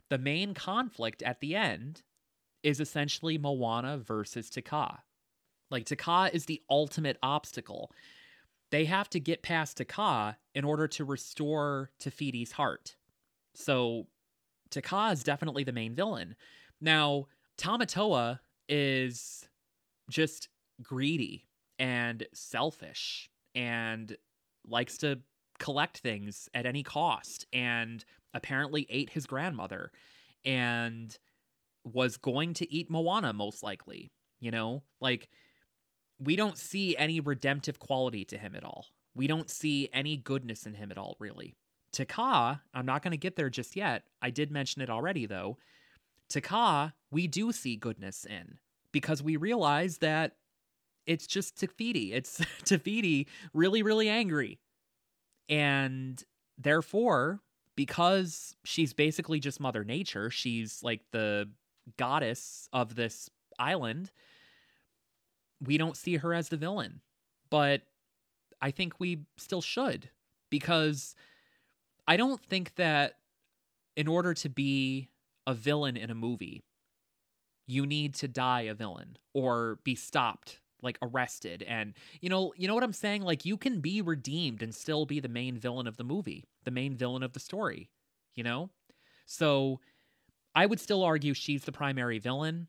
[0.09, 2.01] the main conflict at the end
[2.63, 4.97] is essentially Moana versus Te Kā.
[5.69, 7.91] Like, Te Kā is the ultimate obstacle.
[8.71, 12.95] They have to get past Te Kā in order to restore Te Fiti's heart.
[13.53, 14.07] So,
[14.71, 16.35] Te Kā is definitely the main villain.
[16.81, 17.27] Now,
[17.59, 19.47] Tamatoa is
[20.09, 20.49] just
[20.81, 21.45] greedy
[21.79, 24.15] and selfish and
[24.67, 25.19] likes to
[25.59, 28.03] collect things at any cost and
[28.33, 29.91] apparently ate his grandmother
[30.43, 31.17] and
[31.83, 34.83] was going to eat Moana most likely, you know?
[34.99, 35.29] Like
[36.19, 38.87] we don't see any redemptive quality to him at all.
[39.15, 41.55] We don't see any goodness in him at all really.
[41.93, 44.03] Te Kā, I'm not going to get there just yet.
[44.21, 45.57] I did mention it already though.
[46.29, 48.57] Te Kā, we do see goodness in
[48.91, 50.35] because we realize that
[51.07, 52.11] it's just Te Fiti.
[52.11, 54.59] It's Te Fiti really, really angry.
[55.47, 56.21] And
[56.57, 57.39] therefore,
[57.77, 61.49] because she's basically just Mother Nature, she's like the
[61.95, 64.11] goddess of this island,
[65.65, 66.99] we don't see her as the villain.
[67.49, 67.83] But
[68.61, 70.09] I think we still should
[70.49, 71.15] because
[72.09, 73.13] I don't think that
[73.95, 75.07] in order to be
[75.47, 76.65] a villain in a movie,
[77.67, 82.67] you need to die a villain or be stopped like arrested and you know you
[82.67, 85.87] know what i'm saying like you can be redeemed and still be the main villain
[85.87, 87.89] of the movie the main villain of the story
[88.35, 88.69] you know
[89.25, 89.81] So
[90.55, 92.67] I would still argue she's the primary villain,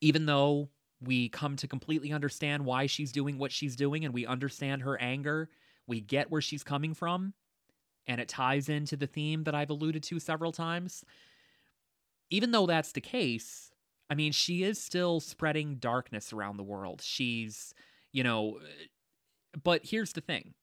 [0.00, 0.70] even though
[1.00, 5.00] we come to completely understand why she's doing what she's doing and we understand her
[5.00, 5.50] anger.
[5.86, 7.34] We get where she's coming from,
[8.06, 11.04] and it ties into the theme that I've alluded to several times.
[12.30, 13.71] Even though that's the case,
[14.10, 17.00] I mean, she is still spreading darkness around the world.
[17.02, 17.72] She's,
[18.12, 20.54] you know, uh, but here's the thing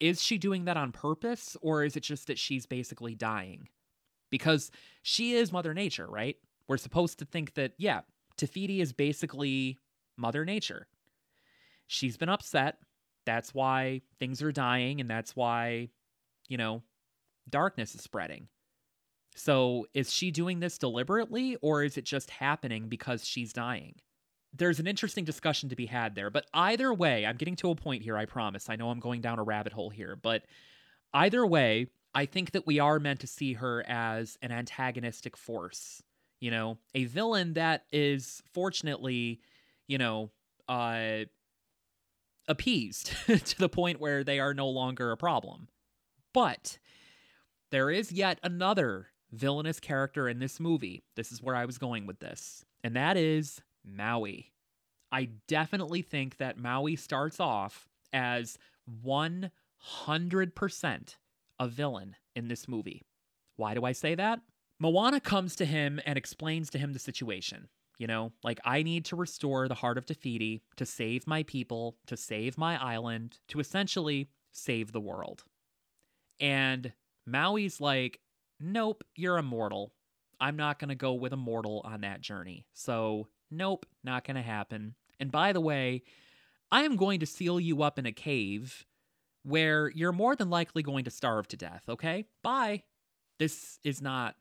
[0.00, 3.68] is she doing that on purpose, or is it just that she's basically dying?
[4.30, 4.70] Because
[5.02, 6.36] she is Mother Nature, right?
[6.66, 8.00] We're supposed to think that, yeah,
[8.36, 9.78] Te Fiti is basically
[10.16, 10.88] Mother Nature.
[11.86, 12.78] She's been upset.
[13.26, 15.90] That's why things are dying, and that's why,
[16.48, 16.82] you know,
[17.48, 18.48] darkness is spreading.
[19.34, 23.94] So is she doing this deliberately, or is it just happening because she's dying?
[24.54, 26.30] There's an interesting discussion to be had there.
[26.30, 28.68] But either way, I'm getting to a point here, I promise.
[28.68, 30.44] I know I'm going down a rabbit hole here, but
[31.14, 36.02] either way, I think that we are meant to see her as an antagonistic force.
[36.40, 39.40] You know, a villain that is fortunately,
[39.86, 40.30] you know,
[40.68, 41.24] uh,
[42.48, 45.68] appeased to the point where they are no longer a problem.
[46.34, 46.78] But
[47.70, 51.02] there is yet another villainous character in this movie.
[51.16, 54.52] This is where I was going with this, and that is Maui.
[55.10, 58.58] I definitely think that Maui starts off as
[59.04, 59.50] 100%
[61.58, 63.02] a villain in this movie.
[63.56, 64.40] Why do I say that?
[64.78, 67.68] Moana comes to him and explains to him the situation.
[67.98, 71.44] You know, like, I need to restore the heart of Te Fiti to save my
[71.44, 75.44] people, to save my island, to essentially save the world.
[76.40, 76.92] And
[77.26, 78.18] Maui's like,
[78.62, 79.92] nope, you're immortal.
[80.40, 82.66] I'm not going to go with a mortal on that journey.
[82.72, 84.94] So, nope, not going to happen.
[85.20, 86.02] And by the way,
[86.70, 88.86] I am going to seal you up in a cave
[89.44, 92.24] where you're more than likely going to starve to death, okay?
[92.42, 92.84] Bye.
[93.38, 94.36] This is not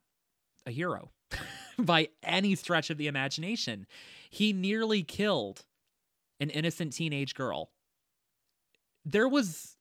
[0.65, 1.11] a hero
[1.79, 3.87] by any stretch of the imagination.
[4.29, 5.65] He nearly killed
[6.39, 7.71] an innocent teenage girl.
[9.05, 9.75] There was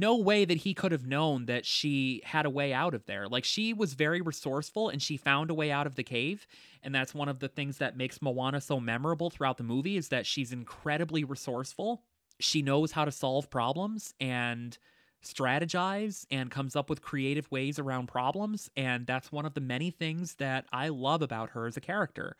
[0.00, 3.28] no way that he could have known that she had a way out of there.
[3.28, 6.46] Like she was very resourceful and she found a way out of the cave.
[6.82, 10.08] And that's one of the things that makes Moana so memorable throughout the movie is
[10.08, 12.02] that she's incredibly resourceful.
[12.38, 14.76] She knows how to solve problems and
[15.24, 18.70] strategize and comes up with creative ways around problems.
[18.76, 22.36] And that's one of the many things that I love about her as a character.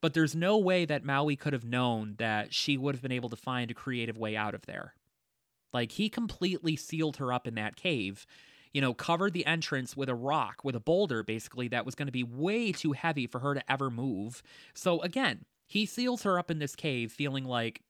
[0.00, 3.28] But there's no way that Maui could have known that she would have been able
[3.28, 4.94] to find a creative way out of there.
[5.72, 8.26] Like he completely sealed her up in that cave,
[8.72, 12.06] you know, covered the entrance with a rock, with a boulder basically that was going
[12.06, 14.42] to be way too heavy for her to ever move.
[14.74, 17.82] So again, he seals her up in this cave feeling like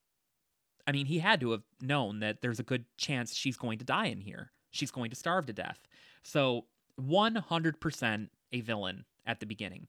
[0.87, 3.85] I mean, he had to have known that there's a good chance she's going to
[3.85, 4.51] die in here.
[4.71, 5.87] She's going to starve to death.
[6.23, 6.67] So,
[7.01, 9.87] 100% a villain at the beginning.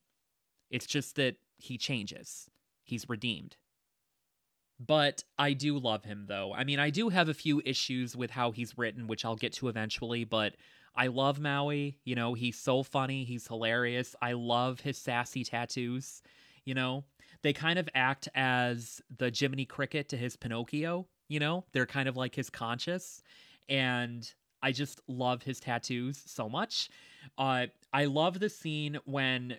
[0.69, 2.49] It's just that he changes.
[2.83, 3.57] He's redeemed.
[4.85, 6.53] But I do love him, though.
[6.53, 9.53] I mean, I do have a few issues with how he's written, which I'll get
[9.53, 10.55] to eventually, but
[10.95, 11.97] I love Maui.
[12.03, 13.23] You know, he's so funny.
[13.23, 14.15] He's hilarious.
[14.21, 16.23] I love his sassy tattoos.
[16.65, 17.03] You know,
[17.43, 21.05] they kind of act as the Jiminy Cricket to his Pinocchio.
[21.27, 23.21] You know, they're kind of like his conscious.
[23.69, 24.29] And
[24.63, 26.89] I just love his tattoos so much.
[27.37, 29.57] Uh, I love the scene when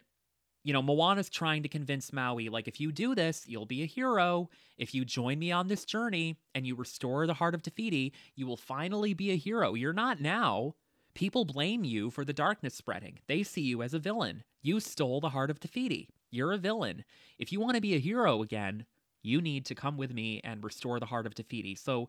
[0.65, 3.87] you know, Moana's trying to convince Maui, like, if you do this, you'll be a
[3.87, 4.49] hero.
[4.79, 8.13] If you join me on this journey and you restore the heart of Te Fiti,
[8.37, 9.75] you will finally be a hero.
[9.75, 10.75] You're not now.
[11.15, 13.19] People blame you for the darkness spreading.
[13.27, 14.45] They see you as a villain.
[14.63, 16.09] You stole the heart of Te Fiti.
[16.31, 17.05] You're a villain.
[17.39, 18.87] If you want to be a hero again,
[19.23, 21.75] you need to come with me and restore the heart of Te Fiti.
[21.75, 22.09] So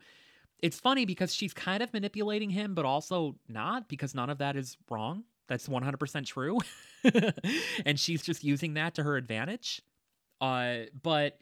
[0.60, 4.56] it's funny because she's kind of manipulating him, but also not because none of that
[4.56, 5.26] is wrong.
[5.47, 6.59] That's 100% true.
[7.85, 9.81] and she's just using that to her advantage.
[10.39, 11.37] Uh, but,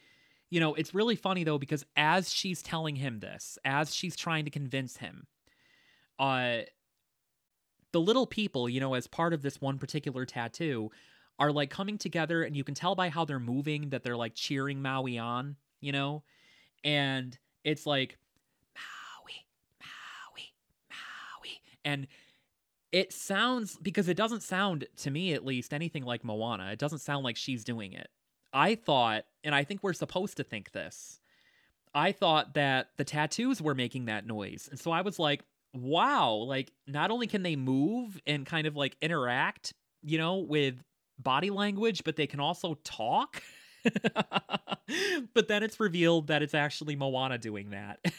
[0.49, 4.45] you know, it's really funny though, because as she's telling him this, as she's trying
[4.45, 5.27] to convince him,
[6.19, 6.59] uh,
[7.91, 10.91] the little people, you know, as part of this one particular tattoo,
[11.39, 14.35] are like coming together, and you can tell by how they're moving that they're like
[14.35, 16.23] cheering Maui on, you know?
[16.83, 18.17] And it's like,
[18.75, 19.45] Maui,
[19.79, 20.53] Maui,
[20.89, 21.61] Maui.
[21.83, 22.07] And
[22.91, 26.71] it sounds because it doesn't sound to me at least anything like Moana.
[26.71, 28.09] It doesn't sound like she's doing it.
[28.53, 31.19] I thought, and I think we're supposed to think this.
[31.93, 34.67] I thought that the tattoos were making that noise.
[34.69, 38.75] And so I was like, wow, like not only can they move and kind of
[38.75, 39.73] like interact,
[40.03, 40.75] you know, with
[41.17, 43.41] body language, but they can also talk.
[45.33, 47.99] but then it's revealed that it's actually Moana doing that.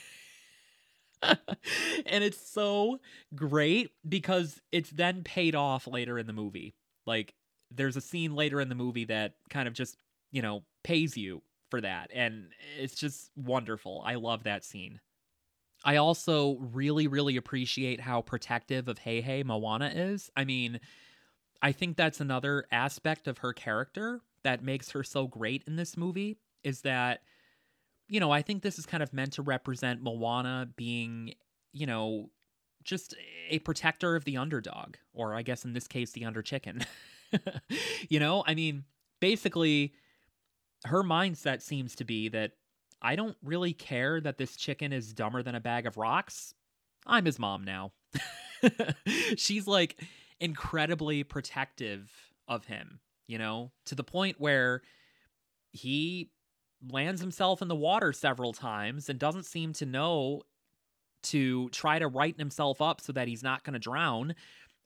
[2.06, 3.00] and it's so
[3.34, 6.74] great because it's then paid off later in the movie.
[7.06, 7.34] Like
[7.70, 9.96] there's a scene later in the movie that kind of just,
[10.30, 12.10] you know, pays you for that.
[12.14, 12.48] And
[12.78, 14.02] it's just wonderful.
[14.04, 15.00] I love that scene.
[15.84, 20.30] I also really, really appreciate how protective of Heihei Moana is.
[20.36, 20.80] I mean,
[21.60, 25.96] I think that's another aspect of her character that makes her so great in this
[25.96, 27.22] movie is that,
[28.12, 31.32] you know, I think this is kind of meant to represent Moana being,
[31.72, 32.28] you know,
[32.84, 33.14] just
[33.48, 36.84] a protector of the underdog, or I guess in this case, the under chicken.
[38.10, 38.84] you know, I mean,
[39.18, 39.94] basically,
[40.84, 42.52] her mindset seems to be that
[43.00, 46.52] I don't really care that this chicken is dumber than a bag of rocks.
[47.06, 47.92] I'm his mom now.
[49.38, 49.98] She's like
[50.38, 52.12] incredibly protective
[52.46, 54.82] of him, you know, to the point where
[55.70, 56.28] he
[56.90, 60.42] lands himself in the water several times and doesn't seem to know
[61.22, 64.34] to try to righten himself up so that he's not going to drown.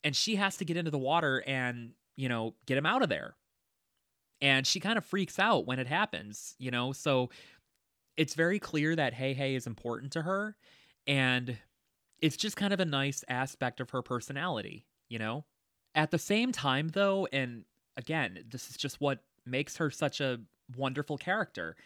[0.04, 3.08] And she has to get into the water and, you know, get him out of
[3.08, 3.34] there.
[4.42, 6.92] And she kind of freaks out when it happens, you know?
[6.92, 7.30] So
[8.16, 10.56] it's very clear that Heihei is important to her
[11.06, 11.56] and
[12.20, 15.44] it's just kind of a nice aspect of her personality, you know?
[15.94, 17.64] At the same time though, and
[17.96, 20.40] again, this is just what makes her such a
[20.76, 21.76] wonderful character.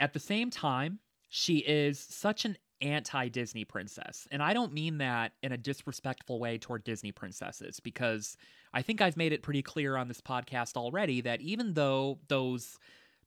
[0.00, 0.98] At the same time,
[1.28, 4.28] she is such an anti Disney princess.
[4.30, 8.36] And I don't mean that in a disrespectful way toward Disney princesses, because
[8.72, 12.78] I think I've made it pretty clear on this podcast already that even though those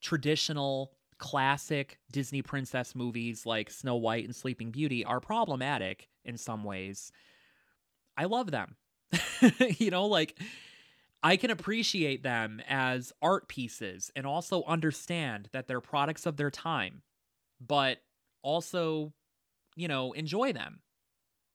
[0.01, 6.63] traditional classic Disney princess movies like Snow White and Sleeping Beauty are problematic in some
[6.63, 7.11] ways.
[8.15, 8.75] I love them.
[9.79, 10.39] you know, like
[11.23, 16.51] I can appreciate them as art pieces and also understand that they're products of their
[16.51, 17.01] time,
[17.59, 17.99] but
[18.43, 19.13] also,
[19.75, 20.81] you know, enjoy them.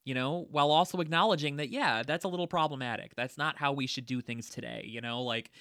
[0.05, 3.15] You know, while also acknowledging that, yeah, that's a little problematic.
[3.15, 4.85] That's not how we should do things today.
[4.85, 5.53] You know, like,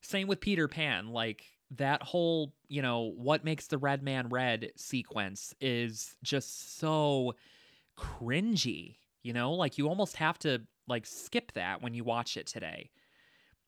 [0.00, 1.08] same with Peter Pan.
[1.08, 7.34] Like, that whole, you know, what makes the red man red sequence is just so
[7.98, 9.52] cringy, you know?
[9.52, 12.90] Like you almost have to like skip that when you watch it today.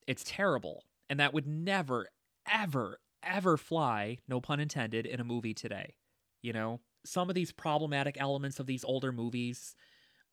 [0.09, 0.83] It's terrible.
[1.09, 2.09] And that would never
[2.51, 5.95] ever ever fly, no pun intended, in a movie today.
[6.43, 6.81] You know?
[7.05, 9.77] Some of these problematic elements of these older movies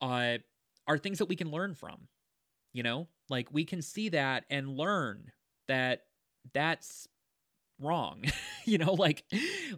[0.00, 0.38] uh
[0.88, 2.08] are things that we can learn from.
[2.72, 3.08] You know?
[3.28, 5.30] Like we can see that and learn
[5.68, 6.04] that
[6.54, 7.06] that's
[7.78, 8.24] wrong.
[8.64, 9.24] you know, like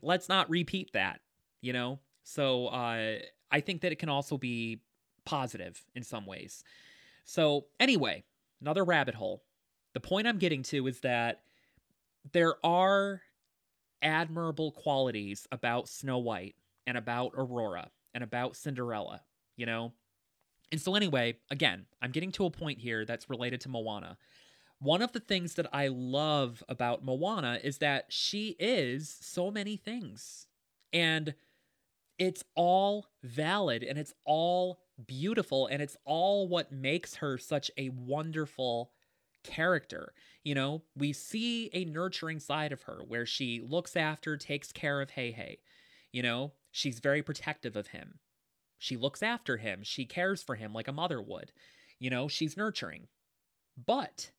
[0.01, 1.21] let's not repeat that,
[1.61, 1.99] you know?
[2.23, 3.17] So uh
[3.51, 4.81] I think that it can also be
[5.25, 6.63] positive in some ways.
[7.25, 8.23] So anyway,
[8.61, 9.43] another rabbit hole.
[9.99, 11.41] The point I'm getting to is that
[12.31, 13.21] there are
[14.01, 16.55] admirable qualities about Snow White
[16.87, 19.23] and about Aurora and about Cinderella,
[19.57, 19.93] you know?
[20.71, 24.19] And so, anyway, again, I'm getting to a point here that's related to Moana.
[24.79, 29.77] One of the things that I love about Moana is that she is so many
[29.77, 30.47] things.
[30.93, 31.35] And
[32.21, 37.89] it's all valid and it's all beautiful and it's all what makes her such a
[37.89, 38.93] wonderful
[39.49, 40.13] character.
[40.45, 45.01] You know, we see a nurturing side of her where she looks after, takes care
[45.01, 45.59] of Heihei.
[46.13, 48.21] You know, she's very protective of him.
[48.79, 51.53] She looks after him, she cares for him like a mother would.
[51.99, 53.09] You know, she's nurturing.
[53.87, 54.31] But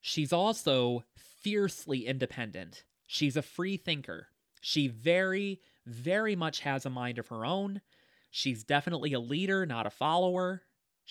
[0.00, 2.84] She's also fiercely independent.
[3.06, 4.28] She's a free thinker.
[4.60, 7.80] She very, very much has a mind of her own.
[8.30, 10.62] She's definitely a leader, not a follower.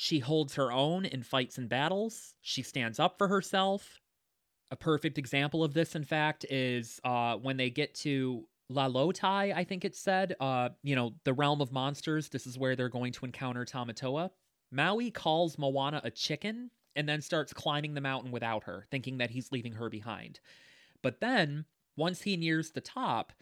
[0.01, 2.33] She holds her own in fights and battles.
[2.39, 3.99] She stands up for herself.
[4.71, 9.53] A perfect example of this, in fact, is uh, when they get to La Lalotai,
[9.53, 12.29] I think it said, uh, you know, the realm of monsters.
[12.29, 14.29] This is where they're going to encounter Tamatoa.
[14.71, 19.31] Maui calls Moana a chicken and then starts climbing the mountain without her, thinking that
[19.31, 20.39] he's leaving her behind.
[21.03, 21.65] But then,
[21.97, 23.33] once he nears the top,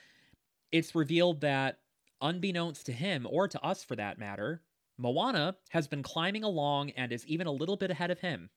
[0.71, 1.81] it's revealed that,
[2.19, 4.63] unbeknownst to him, or to us for that matter,
[4.97, 8.49] Moana has been climbing along and is even a little bit ahead of him.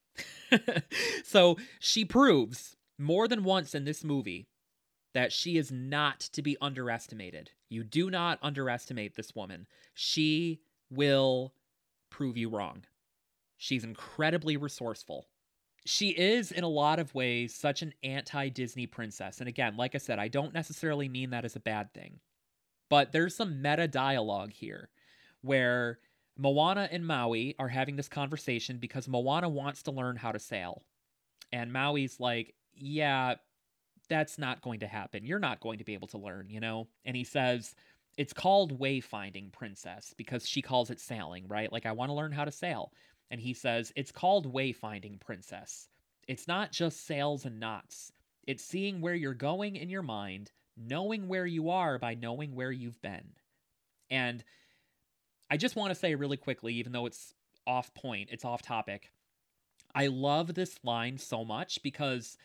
[1.25, 4.49] so she proves more than once in this movie
[5.15, 7.51] that she is not to be underestimated.
[7.69, 9.67] You do not underestimate this woman.
[9.95, 10.61] She
[10.91, 11.55] will
[12.11, 12.85] prove you wrong.
[13.57, 15.27] She's incredibly resourceful.
[15.85, 19.41] She is, in a lot of ways, such an anti Disney princess.
[19.41, 22.21] And again, like I said, I don't necessarily mean that as a bad thing.
[22.89, 24.91] But there's some meta dialogue here
[25.43, 25.99] where
[26.41, 30.83] Moana and Maui are having this conversation because Moana wants to learn how to sail.
[31.53, 33.35] And Maui's like, Yeah,
[34.09, 35.27] that's not going to happen.
[35.27, 36.89] You're not going to be able to learn, you know?
[37.05, 37.75] And he says,
[38.17, 41.71] It's called wayfinding, princess, because she calls it sailing, right?
[41.71, 42.93] Like, I want to learn how to sail
[43.31, 45.89] and he says, It's called Wayfinding Princess.
[46.27, 48.13] It's not just sails and knots.
[48.47, 52.73] It's seeing where you're going in your mind, knowing where you are by knowing where
[52.73, 53.33] you've been.
[54.11, 54.43] And
[55.51, 57.35] I just want to say really quickly, even though it's
[57.67, 59.11] off point, it's off topic.
[59.95, 62.37] I love this line so much because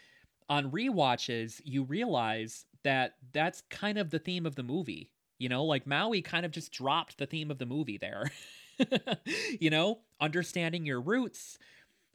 [0.50, 5.12] on re-watches, you realize that that's kind of the theme of the movie.
[5.38, 8.32] You know, like Maui kind of just dropped the theme of the movie there.
[9.60, 11.58] you know, understanding your roots,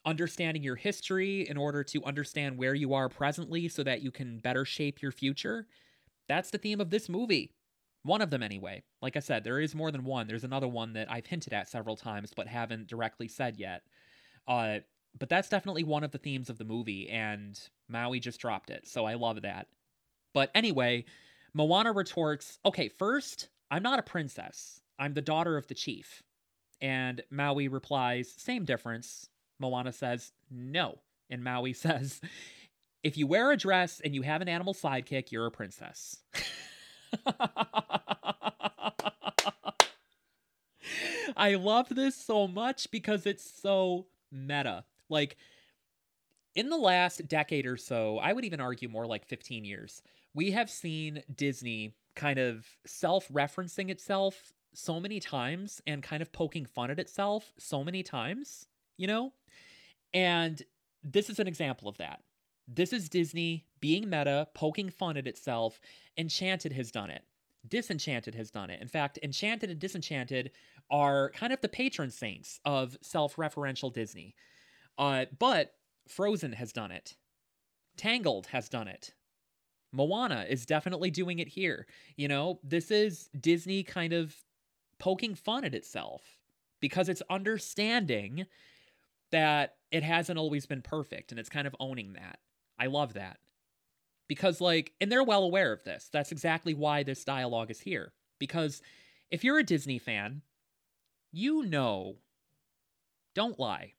[0.04, 4.38] understanding your history in order to understand where you are presently so that you can
[4.38, 5.66] better shape your future.
[6.28, 7.52] That's the theme of this movie.
[8.02, 8.82] One of them, anyway.
[9.02, 10.26] Like I said, there is more than one.
[10.26, 13.82] There's another one that I've hinted at several times but haven't directly said yet.
[14.48, 14.78] Uh,
[15.18, 18.86] but that's definitely one of the themes of the movie, and Maui just dropped it,
[18.86, 19.66] so I love that.
[20.32, 21.04] But anyway,
[21.52, 24.80] Moana retorts, Okay, first, I'm not a princess.
[24.98, 26.22] I'm the daughter of the chief.
[26.80, 29.28] And Maui replies, Same difference.
[29.58, 30.98] Moana says, No.
[31.28, 32.20] And Maui says,
[33.02, 36.18] If you wear a dress and you have an animal sidekick, you're a princess.
[41.36, 44.84] I love this so much because it's so meta.
[45.08, 45.36] Like,
[46.54, 50.02] in the last decade or so, I would even argue more like 15 years,
[50.34, 56.32] we have seen Disney kind of self referencing itself so many times and kind of
[56.32, 59.32] poking fun at itself so many times, you know?
[60.12, 60.62] And
[61.02, 62.20] this is an example of that.
[62.72, 65.80] This is Disney being meta, poking fun at itself.
[66.16, 67.22] Enchanted has done it.
[67.68, 68.80] Disenchanted has done it.
[68.80, 70.52] In fact, Enchanted and Disenchanted
[70.90, 74.34] are kind of the patron saints of self referential Disney.
[74.96, 75.74] Uh, but
[76.08, 77.16] Frozen has done it.
[77.96, 79.14] Tangled has done it.
[79.92, 81.86] Moana is definitely doing it here.
[82.16, 84.34] You know, this is Disney kind of
[84.98, 86.22] poking fun at itself
[86.78, 88.46] because it's understanding
[89.32, 92.38] that it hasn't always been perfect and it's kind of owning that.
[92.80, 93.38] I love that.
[94.26, 96.08] Because, like, and they're well aware of this.
[96.12, 98.12] That's exactly why this dialogue is here.
[98.38, 98.80] Because
[99.30, 100.42] if you're a Disney fan,
[101.32, 102.16] you know,
[103.34, 103.94] don't lie.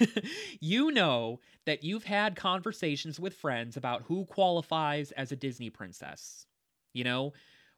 [0.60, 6.46] you know that you've had conversations with friends about who qualifies as a Disney princess.
[6.94, 7.32] You know,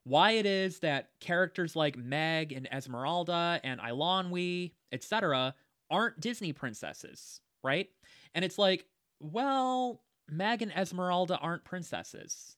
[0.04, 5.54] why it is that characters like Meg and Esmeralda and Eilonwy, etc.,
[5.90, 7.88] aren't Disney princesses, right?
[8.34, 8.86] And it's like,
[9.20, 12.56] well, Meg and Esmeralda aren't princesses.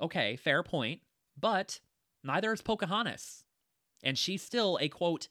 [0.00, 1.00] Okay, fair point,
[1.38, 1.80] but
[2.22, 3.44] neither is Pocahontas.
[4.02, 5.28] And she's still a quote,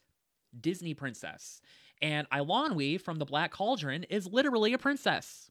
[0.58, 1.60] Disney princess.
[2.02, 5.50] And Eilonwy from the Black Cauldron is literally a princess.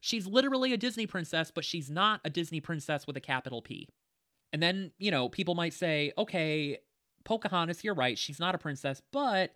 [0.00, 3.88] She's literally a Disney princess, but she's not a Disney princess with a capital P.
[4.52, 6.78] And then, you know, people might say, okay,
[7.24, 9.52] Pocahontas, you're right, she's not a princess, but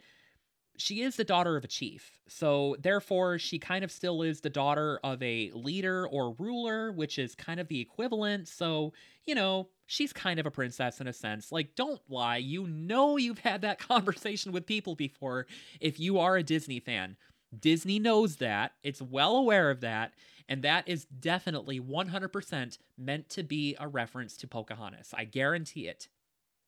[0.78, 2.20] she is the daughter of a chief.
[2.28, 7.18] So therefore, she kind of still is the daughter of a leader or ruler, which
[7.18, 8.48] is kind of the equivalent.
[8.48, 8.92] So,
[9.26, 11.50] you know, she's kind of a princess in a sense.
[11.50, 12.36] Like, don't lie.
[12.36, 15.46] You know you've had that conversation with people before
[15.80, 17.16] if you are a Disney fan.
[17.58, 18.72] Disney knows that.
[18.82, 20.12] It's well aware of that.
[20.48, 25.12] And that is definitely 100% meant to be a reference to Pocahontas.
[25.12, 26.08] I guarantee it.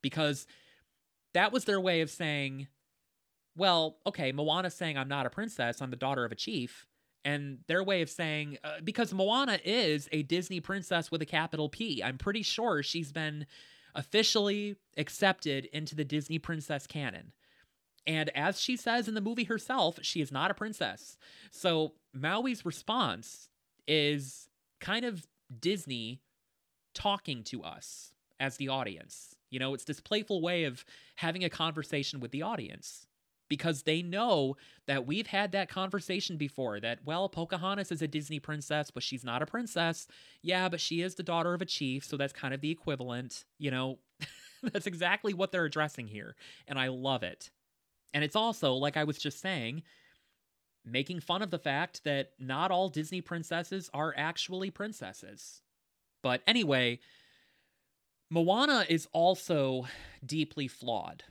[0.03, 0.47] Because
[1.33, 2.67] that was their way of saying,
[3.57, 6.87] well, okay, Moana's saying I'm not a princess, I'm the daughter of a chief.
[7.23, 11.69] And their way of saying, uh, because Moana is a Disney princess with a capital
[11.69, 13.47] P, I'm pretty sure she's been
[13.95, 17.33] officially accepted into the Disney princess canon.
[18.07, 21.19] And as she says in the movie herself, she is not a princess.
[21.51, 23.51] So Maui's response
[23.87, 24.49] is
[24.81, 25.27] kind of
[25.59, 26.23] Disney
[26.95, 29.37] talking to us as the audience.
[29.51, 30.85] You know, it's this playful way of
[31.17, 33.07] having a conversation with the audience
[33.51, 38.39] because they know that we've had that conversation before that, well, Pocahontas is a Disney
[38.39, 40.07] princess, but she's not a princess.
[40.41, 43.45] Yeah, but she is the daughter of a chief, so that's kind of the equivalent.
[43.59, 43.99] You know,
[44.63, 46.37] that's exactly what they're addressing here.
[46.67, 47.51] And I love it.
[48.15, 49.83] And it's also, like I was just saying,
[50.85, 55.61] making fun of the fact that not all Disney princesses are actually princesses.
[56.23, 57.01] But anyway,
[58.31, 59.87] Moana is also
[60.25, 61.25] deeply flawed.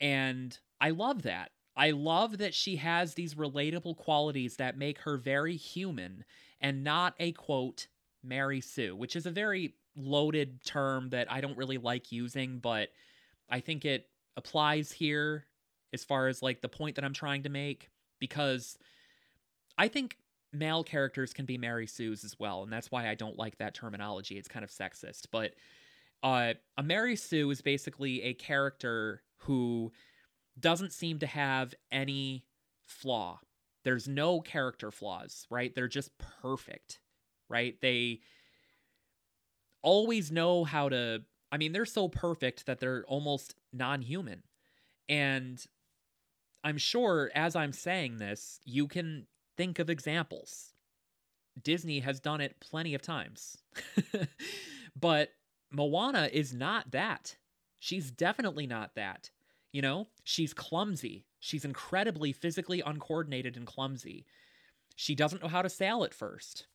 [0.00, 1.50] And I love that.
[1.76, 6.24] I love that she has these relatable qualities that make her very human
[6.60, 7.88] and not a quote,
[8.22, 12.88] Mary Sue, which is a very loaded term that I don't really like using, but
[13.50, 15.44] I think it applies here
[15.92, 18.78] as far as like the point that I'm trying to make because
[19.76, 20.16] I think
[20.52, 23.74] male characters can be Mary Sue's as well, and that's why I don't like that
[23.74, 24.38] terminology.
[24.38, 25.52] It's kind of sexist, but
[26.22, 29.92] uh, a Mary Sue is basically a character who
[30.58, 32.44] doesn't seem to have any
[32.82, 33.40] flaw.
[33.84, 35.74] There's no character flaws, right?
[35.74, 37.00] They're just perfect,
[37.48, 37.76] right?
[37.80, 38.20] They
[39.82, 41.22] always know how to.
[41.52, 44.42] I mean, they're so perfect that they're almost non human.
[45.08, 45.62] And
[46.64, 49.26] I'm sure as I'm saying this, you can
[49.56, 50.72] think of examples.
[51.62, 53.58] Disney has done it plenty of times.
[54.96, 55.30] but
[55.70, 57.36] Moana is not that.
[57.84, 59.28] She's definitely not that.
[59.70, 61.26] You know, she's clumsy.
[61.38, 64.24] She's incredibly physically uncoordinated and clumsy.
[64.96, 66.66] She doesn't know how to sail at first.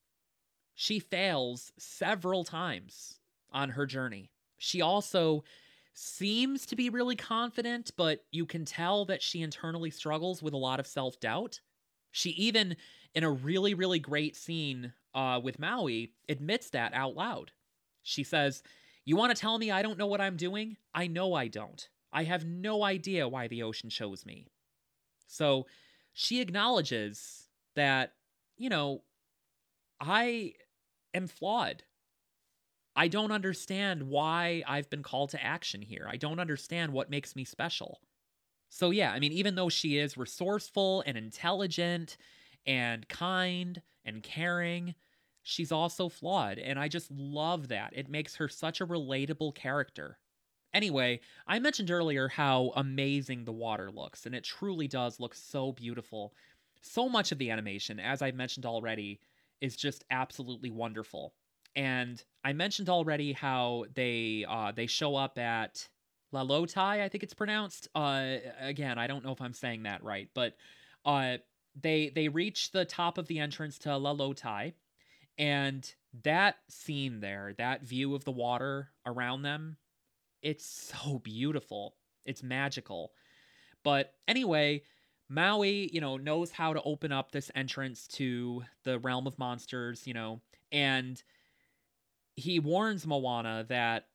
[0.75, 3.17] She fails several times
[3.51, 4.29] on her journey.
[4.59, 5.43] She also
[5.95, 10.57] seems to be really confident, but you can tell that she internally struggles with a
[10.57, 11.59] lot of self doubt.
[12.11, 12.77] She even,
[13.15, 17.51] in a really, really great scene uh, with Maui, admits that out loud.
[18.03, 18.61] She says,
[19.09, 20.77] You want to tell me I don't know what I'm doing?
[20.93, 21.89] I know I don't.
[22.13, 24.45] I have no idea why the ocean chose me.
[25.25, 25.65] So
[26.13, 28.13] she acknowledges that,
[28.55, 29.01] you know,
[29.99, 30.53] I
[31.15, 31.81] am flawed.
[32.95, 36.07] I don't understand why I've been called to action here.
[36.07, 38.01] I don't understand what makes me special.
[38.69, 42.15] So, yeah, I mean, even though she is resourceful and intelligent
[42.63, 44.93] and kind and caring,
[45.49, 46.59] she's also flawed.
[46.59, 47.93] And I just love that.
[47.95, 50.17] It makes her such a relatable character.
[50.73, 55.71] Anyway, I mentioned earlier how amazing the water looks, and it truly does look so
[55.71, 56.33] beautiful.
[56.81, 59.19] So much of the animation, as I mentioned already,
[59.61, 61.33] is just absolutely wonderful.
[61.75, 65.87] And I mentioned already how they uh, they show up at
[66.33, 67.87] Lalotai, I think it's pronounced.
[67.95, 70.55] Uh, again, I don't know if I'm saying that right, but
[71.05, 71.37] uh,
[71.79, 74.73] they they reach the top of the entrance to Lalotai,
[75.39, 75.91] and
[76.23, 79.77] that scene there, that view of the water around them,
[80.41, 81.95] it's so beautiful.
[82.25, 83.13] It's magical.
[83.83, 84.83] But anyway,
[85.29, 90.05] Maui, you know, knows how to open up this entrance to the realm of monsters,
[90.05, 91.23] you know, and
[92.35, 94.07] he warns Moana that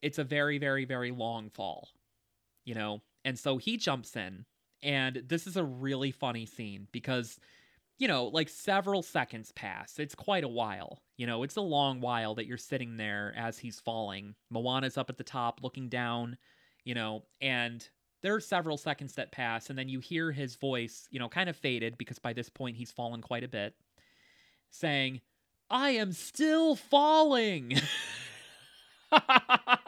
[0.00, 1.88] it's a very, very, very long fall,
[2.64, 4.46] you know, and so he jumps in.
[4.82, 7.38] And this is a really funny scene because,
[8.02, 10.00] you know, like several seconds pass.
[10.00, 11.00] It's quite a while.
[11.16, 14.34] You know, it's a long while that you're sitting there as he's falling.
[14.50, 16.36] Moana's up at the top looking down,
[16.82, 17.88] you know, and
[18.20, 21.48] there are several seconds that pass, and then you hear his voice, you know, kind
[21.48, 23.72] of faded because by this point he's fallen quite a bit,
[24.68, 25.20] saying,
[25.70, 27.72] I am still falling.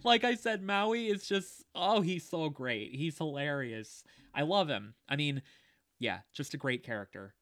[0.04, 2.94] like I said, Maui is just, oh, he's so great.
[2.94, 4.04] He's hilarious.
[4.34, 4.94] I love him.
[5.08, 5.42] I mean,
[5.98, 7.34] yeah, just a great character.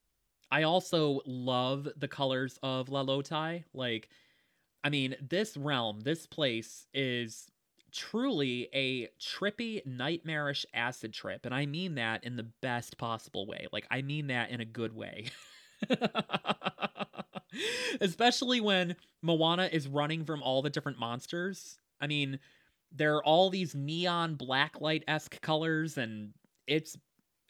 [0.51, 3.65] I also love the colors of Lalotai.
[3.73, 4.09] Like,
[4.85, 7.49] I mean, this realm, this place is
[7.93, 11.47] truly a trippy, nightmarish acid trip.
[11.47, 13.67] And I mean that in the best possible way.
[13.73, 15.27] Like, I mean that in a good way.
[18.01, 21.79] Especially when Moana is running from all the different monsters.
[22.01, 22.39] I mean,
[22.93, 26.33] there are all these neon blacklight esque colors, and
[26.67, 26.97] it's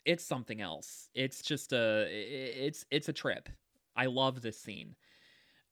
[0.05, 1.09] it's something else.
[1.13, 3.49] It's just a it's it's a trip.
[3.95, 4.95] I love this scene.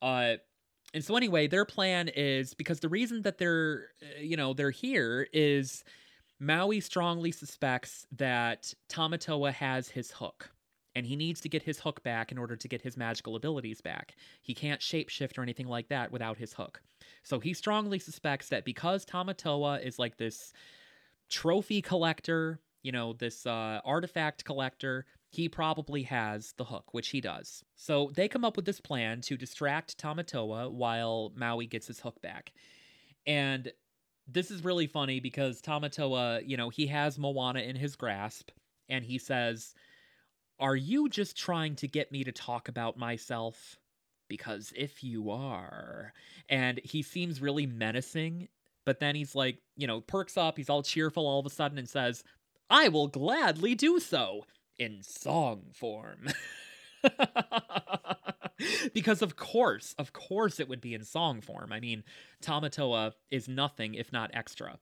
[0.01, 0.36] Uh
[0.93, 4.71] and so anyway, their plan is because the reason that they're uh, you know, they're
[4.71, 5.84] here is
[6.39, 10.52] Maui strongly suspects that Tamatoa has his hook
[10.95, 13.81] and he needs to get his hook back in order to get his magical abilities
[13.81, 14.15] back.
[14.41, 16.81] He can't shapeshift or anything like that without his hook.
[17.23, 20.53] So he strongly suspects that because Tamatoa is like this
[21.29, 27.19] trophy collector, you know, this uh, artifact collector, he probably has the hook, which he
[27.19, 27.63] does.
[27.75, 32.21] So they come up with this plan to distract Tamatoa while Maui gets his hook
[32.21, 32.53] back.
[33.25, 33.71] And
[34.27, 38.51] this is really funny because Tamatoa, you know, he has Moana in his grasp
[38.89, 39.73] and he says,
[40.64, 43.76] Are you just trying to get me to talk about myself?
[44.30, 46.14] Because if you are.
[46.47, 48.47] And he seems really menacing,
[48.86, 51.78] but then he's like, you know, perks up, he's all cheerful all of a sudden
[51.78, 52.24] and says,
[52.70, 54.45] I will gladly do so
[54.80, 56.30] in song form.
[58.93, 61.74] because of course, of course it would be in song form.
[61.74, 62.05] I mean,
[62.41, 64.80] Tamatoa is nothing if not extra.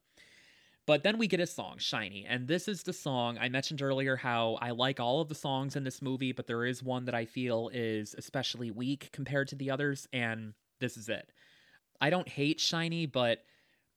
[0.88, 4.16] But then we get a song, Shiny, and this is the song I mentioned earlier
[4.16, 7.16] how I like all of the songs in this movie, but there is one that
[7.16, 11.32] I feel is especially weak compared to the others, and this is it.
[12.02, 13.44] I don't hate Shiny, but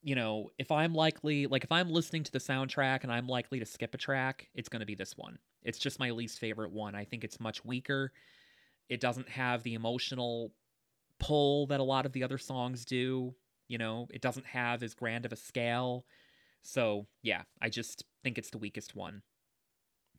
[0.02, 3.58] you know, if I'm likely, like if I'm listening to the soundtrack and I'm likely
[3.60, 5.38] to skip a track, it's going to be this one.
[5.62, 6.94] It's just my least favorite one.
[6.94, 8.12] I think it's much weaker.
[8.90, 10.52] It doesn't have the emotional
[11.18, 13.34] pull that a lot of the other songs do.
[13.68, 16.04] You know, it doesn't have as grand of a scale.
[16.64, 19.22] So, yeah, I just think it's the weakest one.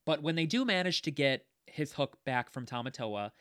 [0.05, 3.31] But when they do manage to get his hook back from Tamatoa,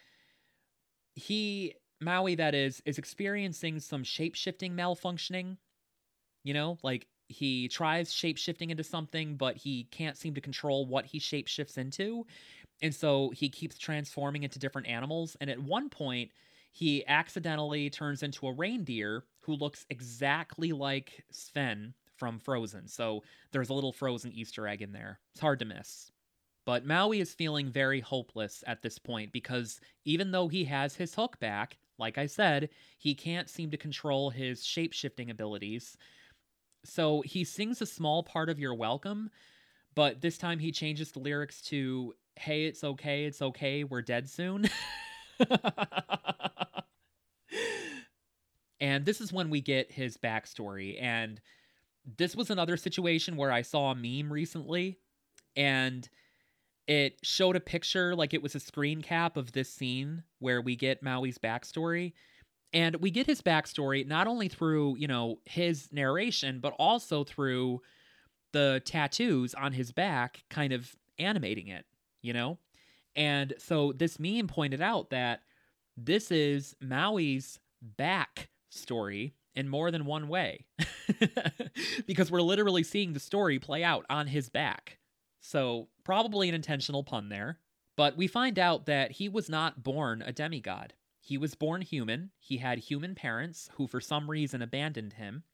[1.14, 5.58] he Maui that is is experiencing some shape-shifting malfunctioning.
[6.42, 11.06] You know, like he tries shape-shifting into something but he can't seem to control what
[11.06, 12.26] he shape-shifts into.
[12.82, 16.30] And so he keeps transforming into different animals and at one point
[16.72, 21.94] he accidentally turns into a reindeer who looks exactly like Sven
[22.24, 22.88] from Frozen.
[22.88, 23.22] So
[23.52, 25.20] there's a little Frozen Easter egg in there.
[25.34, 26.10] It's hard to miss.
[26.64, 31.14] But Maui is feeling very hopeless at this point because even though he has his
[31.14, 35.98] hook back, like I said, he can't seem to control his shape shifting abilities.
[36.82, 39.28] So he sings a small part of You're Welcome,
[39.94, 44.30] but this time he changes the lyrics to Hey, it's okay, it's okay, we're dead
[44.30, 44.70] soon.
[48.80, 50.96] and this is when we get his backstory.
[51.02, 51.38] And
[52.18, 54.98] this was another situation where I saw a meme recently,
[55.56, 56.08] and
[56.86, 60.76] it showed a picture like it was a screen cap of this scene where we
[60.76, 62.12] get Maui's backstory.
[62.74, 67.80] And we get his backstory not only through, you know, his narration, but also through
[68.52, 71.86] the tattoos on his back kind of animating it,
[72.20, 72.58] you know?
[73.16, 75.40] And so this meme pointed out that
[75.96, 77.60] this is Maui's
[77.96, 80.66] back story in more than one way.
[82.06, 84.98] because we're literally seeing the story play out on his back.
[85.40, 87.58] So, probably an intentional pun there.
[87.96, 90.94] But we find out that he was not born a demigod.
[91.20, 92.30] He was born human.
[92.38, 95.44] He had human parents who, for some reason, abandoned him.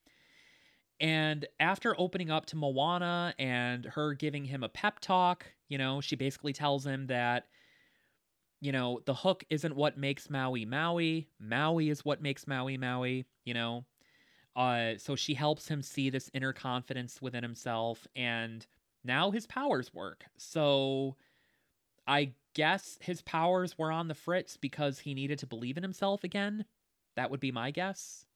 [1.01, 6.01] And after opening up to Moana and her giving him a pep talk, you know,
[6.01, 7.47] she basically tells him that,
[8.61, 11.29] you know, the hook isn't what makes Maui Maui.
[11.39, 13.85] Maui is what makes Maui Maui, you know.
[14.55, 18.67] Uh, so she helps him see this inner confidence within himself and
[19.05, 20.25] now his powers work.
[20.37, 21.17] So
[22.07, 26.25] I guess his powers were on the fritz because he needed to believe in himself
[26.25, 26.65] again.
[27.17, 28.27] That would be my guess.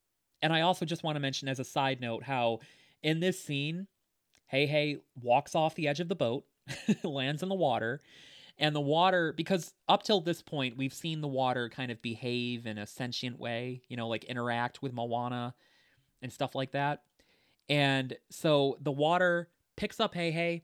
[0.41, 2.61] And I also just want to mention as a side note how
[3.03, 3.87] in this scene,
[4.53, 6.45] Heihei walks off the edge of the boat,
[7.03, 8.01] lands in the water,
[8.59, 12.67] and the water because up till this point we've seen the water kind of behave
[12.67, 15.55] in a sentient way, you know, like interact with Moana
[16.23, 17.03] and stuff like that.
[17.69, 20.63] And so the water picks up Heihei,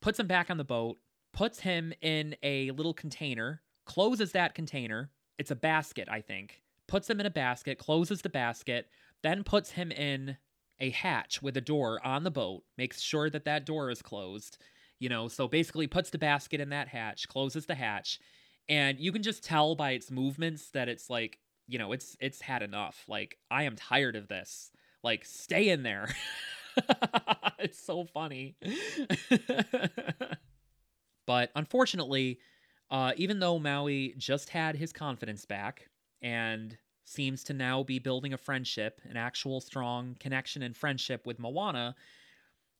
[0.00, 0.98] puts him back on the boat,
[1.32, 5.10] puts him in a little container, closes that container.
[5.38, 6.62] It's a basket, I think.
[6.86, 8.88] Puts him in a basket, closes the basket,
[9.22, 10.36] then puts him in
[10.80, 14.58] a hatch with a door on the boat, makes sure that that door is closed.
[15.02, 18.20] You know, so basically puts the basket in that hatch, closes the hatch,
[18.68, 22.40] and you can just tell by its movements that it's like, you know, it's it's
[22.40, 23.02] had enough.
[23.08, 24.70] Like I am tired of this.
[25.02, 26.08] Like stay in there.
[27.58, 28.54] it's so funny.
[31.26, 32.38] but unfortunately,
[32.88, 35.88] uh, even though Maui just had his confidence back
[36.22, 41.40] and seems to now be building a friendship, an actual strong connection and friendship with
[41.40, 41.96] Moana,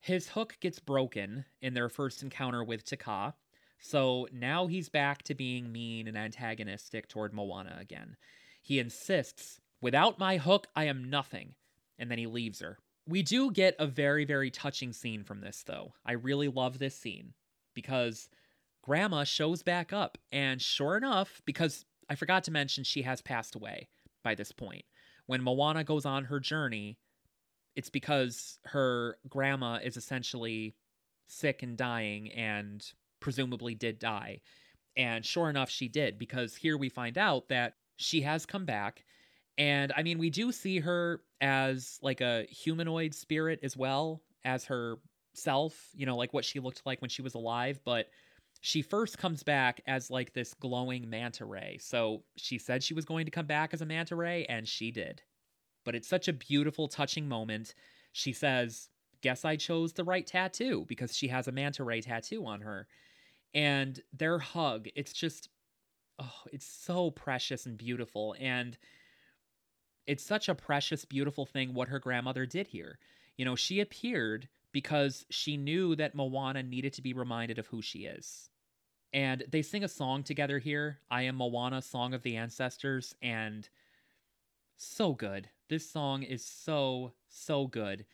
[0.03, 3.34] his hook gets broken in their first encounter with Te Kā.
[3.78, 8.16] So now he's back to being mean and antagonistic toward Moana again.
[8.61, 11.55] He insists, without my hook, I am nothing.
[12.00, 12.78] And then he leaves her.
[13.07, 15.94] We do get a very, very touching scene from this, though.
[16.05, 17.34] I really love this scene
[17.72, 18.28] because
[18.82, 23.55] Grandma shows back up, and sure enough, because I forgot to mention she has passed
[23.55, 23.88] away
[24.24, 24.84] by this point.
[25.26, 26.98] When Moana goes on her journey,
[27.77, 30.75] it's because her grandma is essentially
[31.27, 32.85] sick and dying and
[33.20, 34.41] presumably did die.
[34.97, 39.05] And sure enough, she did, because here we find out that she has come back
[39.59, 44.64] and I mean, we do see her as like a humanoid spirit as well as
[44.66, 44.97] her
[45.35, 48.09] self, you know, like what she looked like when she was alive, but
[48.61, 51.79] she first comes back as like this glowing manta ray.
[51.81, 54.91] So she said she was going to come back as a manta ray, and she
[54.91, 55.23] did.
[55.85, 57.74] But it's such a beautiful, touching moment.
[58.12, 58.89] She says,
[59.22, 62.89] Guess I chose the right tattoo because she has a manta ray tattoo on her.
[63.55, 65.49] And their hug, it's just,
[66.18, 68.35] oh, it's so precious and beautiful.
[68.41, 68.76] And
[70.07, 72.99] it's such a precious, beautiful thing what her grandmother did here.
[73.37, 77.83] You know, she appeared because she knew that Moana needed to be reminded of who
[77.83, 78.49] she is.
[79.12, 83.68] And they sing a song together here, I Am Moana, Song of the Ancestors, and
[84.77, 85.49] so good.
[85.68, 88.05] This song is so, so good.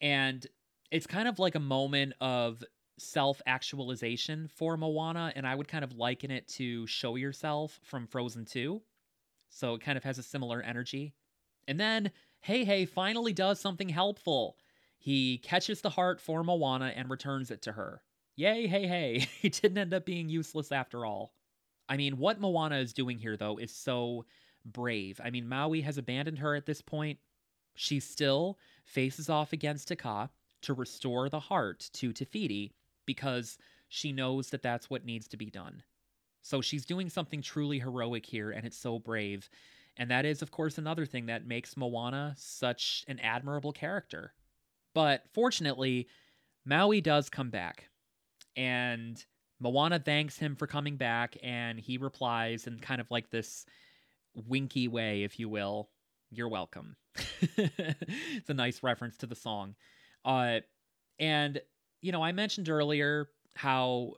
[0.00, 0.46] And
[0.90, 2.62] it's kind of like a moment of
[2.98, 8.06] self actualization for Moana, and I would kind of liken it to Show Yourself from
[8.06, 8.80] Frozen 2.
[9.48, 11.14] So it kind of has a similar energy.
[11.66, 12.10] And then
[12.46, 14.56] Heihei finally does something helpful.
[14.98, 18.02] He catches the heart for Moana and returns it to her.
[18.36, 21.34] yay, hey, hey, he didn't end up being useless after all.
[21.88, 24.24] I mean, what Moana is doing here, though, is so
[24.64, 25.20] brave.
[25.22, 27.18] I mean, Maui has abandoned her at this point.
[27.74, 30.28] She still faces off against Te Kā
[30.62, 32.72] to restore the heart to Te Fiti
[33.06, 33.58] because
[33.88, 35.82] she knows that that's what needs to be done.
[36.42, 39.48] So she's doing something truly heroic here, and it's so brave.
[39.96, 44.32] And that is, of course, another thing that makes Moana such an admirable character.
[44.94, 46.08] But fortunately,
[46.64, 47.88] Maui does come back.
[48.56, 49.24] And
[49.60, 53.64] Moana thanks him for coming back, and he replies in kind of like this
[54.34, 55.90] winky way, if you will.
[56.30, 56.96] You're welcome.
[57.56, 59.74] it's a nice reference to the song.
[60.24, 60.60] Uh,
[61.18, 61.60] and,
[62.00, 64.14] you know, I mentioned earlier how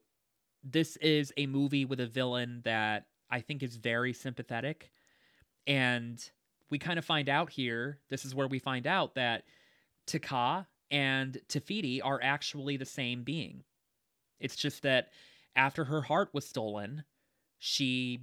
[0.65, 4.91] this is a movie with a villain that I think is very sympathetic.
[5.67, 6.19] And
[6.71, 9.45] we kind of find out here, this is where we find out that
[10.07, 13.65] Te Kā and Te Fiti are actually the same being.
[14.41, 15.09] It's just that
[15.55, 17.05] after her heart was stolen,
[17.59, 18.21] she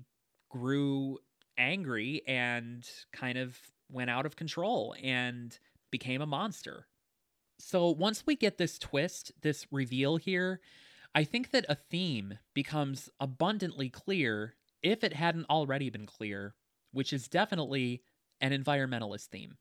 [0.49, 1.19] grew
[1.57, 3.57] angry and kind of
[3.89, 5.57] went out of control and
[5.91, 6.87] became a monster.
[7.59, 10.59] So once we get this twist, this reveal here,
[11.15, 16.55] I think that a theme becomes abundantly clear if it hadn't already been clear,
[16.91, 18.01] which is definitely
[18.41, 19.57] an environmentalist theme.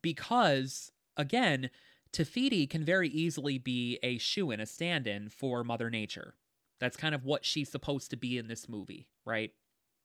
[0.00, 1.70] Because, again,
[2.12, 6.34] Te Fiti can very easily be a shoe in, a stand in for Mother Nature.
[6.80, 9.50] That's kind of what she's supposed to be in this movie, right?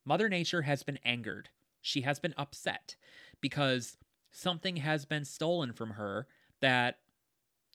[0.07, 1.49] Mother Nature has been angered.
[1.81, 2.95] She has been upset
[3.41, 3.97] because
[4.31, 6.27] something has been stolen from her
[6.61, 6.99] that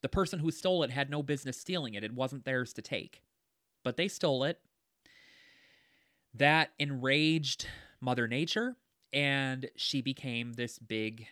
[0.01, 2.03] the person who stole it had no business stealing it.
[2.03, 3.23] It wasn't theirs to take.
[3.85, 4.61] But they stole it.
[6.33, 7.67] That enraged
[8.01, 8.77] Mother Nature,
[9.13, 11.27] and she became this big,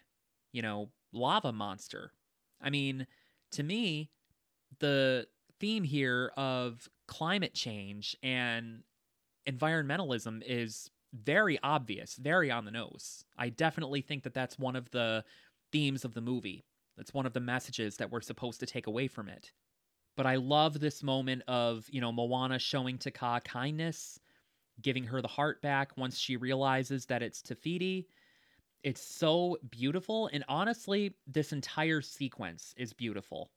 [0.52, 2.12] you know, lava monster.
[2.60, 3.06] I mean,
[3.52, 4.10] to me,
[4.80, 5.28] the
[5.60, 8.82] theme here of climate change and
[9.48, 13.24] environmentalism is very obvious, very on the nose.
[13.36, 15.24] I definitely think that that's one of the
[15.72, 16.64] themes of the movie.
[16.96, 19.52] That's one of the messages that we're supposed to take away from it.
[20.16, 24.20] But I love this moment of, you know, Moana showing Te Kā kindness,
[24.82, 28.08] giving her the heart back once she realizes that it's Te Fiti.
[28.82, 30.28] It's so beautiful.
[30.32, 33.50] And honestly, this entire sequence is beautiful,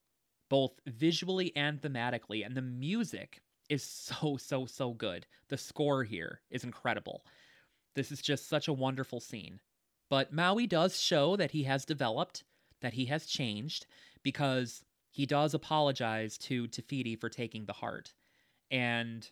[0.49, 2.45] both visually and thematically.
[2.45, 3.41] And the music
[3.73, 5.25] is so, so, so good.
[5.49, 7.25] The score here is incredible.
[7.95, 9.59] This is just such a wonderful scene.
[10.09, 12.43] But Maui does show that he has developed
[12.81, 13.87] that he has changed
[14.21, 18.13] because he does apologize to Te Fiti for taking the heart.
[18.69, 19.27] And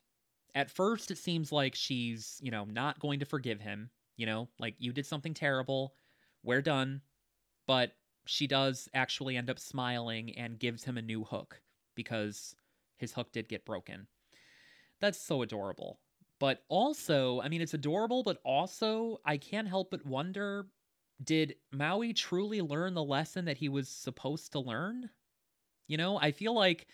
[0.56, 3.90] at first, it seems like she's, you know, not going to forgive him.
[4.18, 5.94] You know, like you did something terrible.
[6.44, 7.02] We're done.
[7.68, 7.92] But
[8.26, 11.62] she does actually end up smiling and gives him a new hook
[11.96, 12.56] because
[12.98, 14.08] his hook did get broken.
[15.02, 16.00] That's so adorable.
[16.40, 20.68] But also, I mean, it's adorable, but also, I can't help but wonder
[21.24, 25.10] did Maui truly learn the lesson that he was supposed to learn?
[25.88, 26.88] You know, I feel like,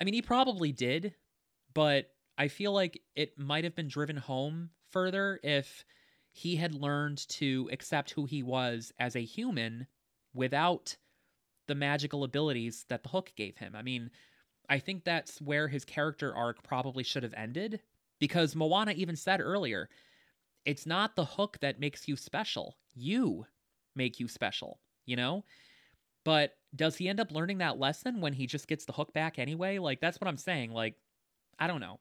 [0.00, 1.14] I mean, he probably did,
[1.72, 5.84] but I feel like it might have been driven home further if
[6.32, 9.86] he had learned to accept who he was as a human
[10.34, 10.96] without
[11.68, 13.74] the magical abilities that the hook gave him.
[13.74, 14.10] I mean,
[14.68, 17.80] I think that's where his character arc probably should have ended
[18.18, 19.88] because Moana even said earlier,
[20.64, 22.76] it's not the hook that makes you special.
[22.94, 23.46] You
[23.94, 25.44] make you special, you know?
[26.24, 29.38] But does he end up learning that lesson when he just gets the hook back
[29.38, 29.78] anyway?
[29.78, 30.72] Like, that's what I'm saying.
[30.72, 30.96] Like,
[31.58, 32.00] I don't know.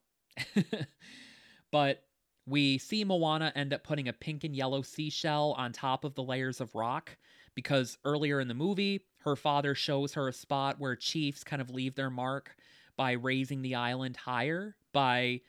[1.72, 2.04] but
[2.46, 6.24] we see Moana end up putting a pink and yellow seashell on top of the
[6.24, 7.16] layers of rock
[7.56, 11.70] because earlier in the movie, her father shows her a spot where chiefs kind of
[11.70, 12.56] leave their mark
[12.98, 15.42] by raising the island higher by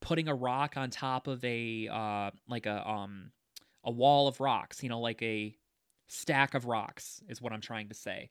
[0.00, 3.30] putting a rock on top of a uh like a um
[3.84, 5.56] a wall of rocks, you know, like a
[6.06, 8.30] stack of rocks, is what I'm trying to say.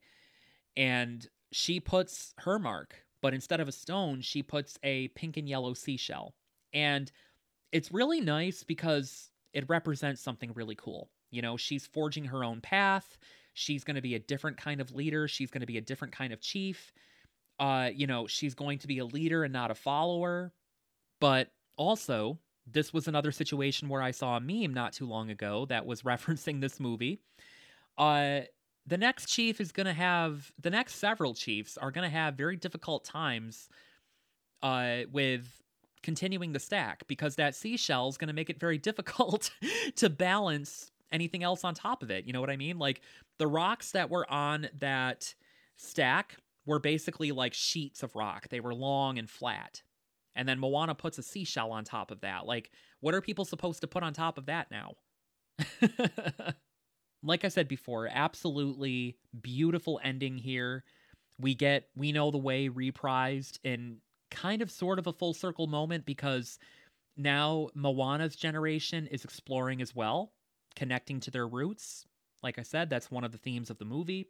[0.76, 5.48] And she puts her mark, but instead of a stone, she puts a pink and
[5.48, 6.34] yellow seashell.
[6.72, 7.12] And
[7.72, 11.10] it's really nice because it represents something really cool.
[11.30, 13.18] You know, she's forging her own path.
[13.54, 15.28] She's going to be a different kind of leader.
[15.28, 16.92] She's going to be a different kind of chief.
[17.58, 20.52] Uh, you know, she's going to be a leader and not a follower.
[21.20, 25.66] But also, this was another situation where I saw a meme not too long ago
[25.66, 27.20] that was referencing this movie
[27.98, 28.40] uh,
[28.86, 32.34] the next chief is going to have the next several chiefs are going to have
[32.34, 33.68] very difficult times
[34.62, 35.62] uh, with
[36.02, 39.50] continuing the stack because that seashell is going to make it very difficult
[39.96, 42.26] to balance anything else on top of it.
[42.26, 42.78] You know what I mean?
[42.78, 43.02] Like
[43.38, 45.34] the rocks that were on that
[45.76, 48.48] stack were basically like sheets of rock.
[48.48, 49.82] They were long and flat.
[50.34, 52.46] And then Moana puts a seashell on top of that.
[52.46, 52.70] Like,
[53.00, 54.94] what are people supposed to put on top of that now?
[57.22, 60.84] like I said before, absolutely beautiful ending here.
[61.38, 63.98] We get, we know the way reprised in
[64.32, 66.58] kind of sort of a full circle moment because
[67.16, 70.32] now Moana's generation is exploring as well,
[70.74, 72.06] connecting to their roots.
[72.42, 74.26] Like I said, that's one of the themes of the movie.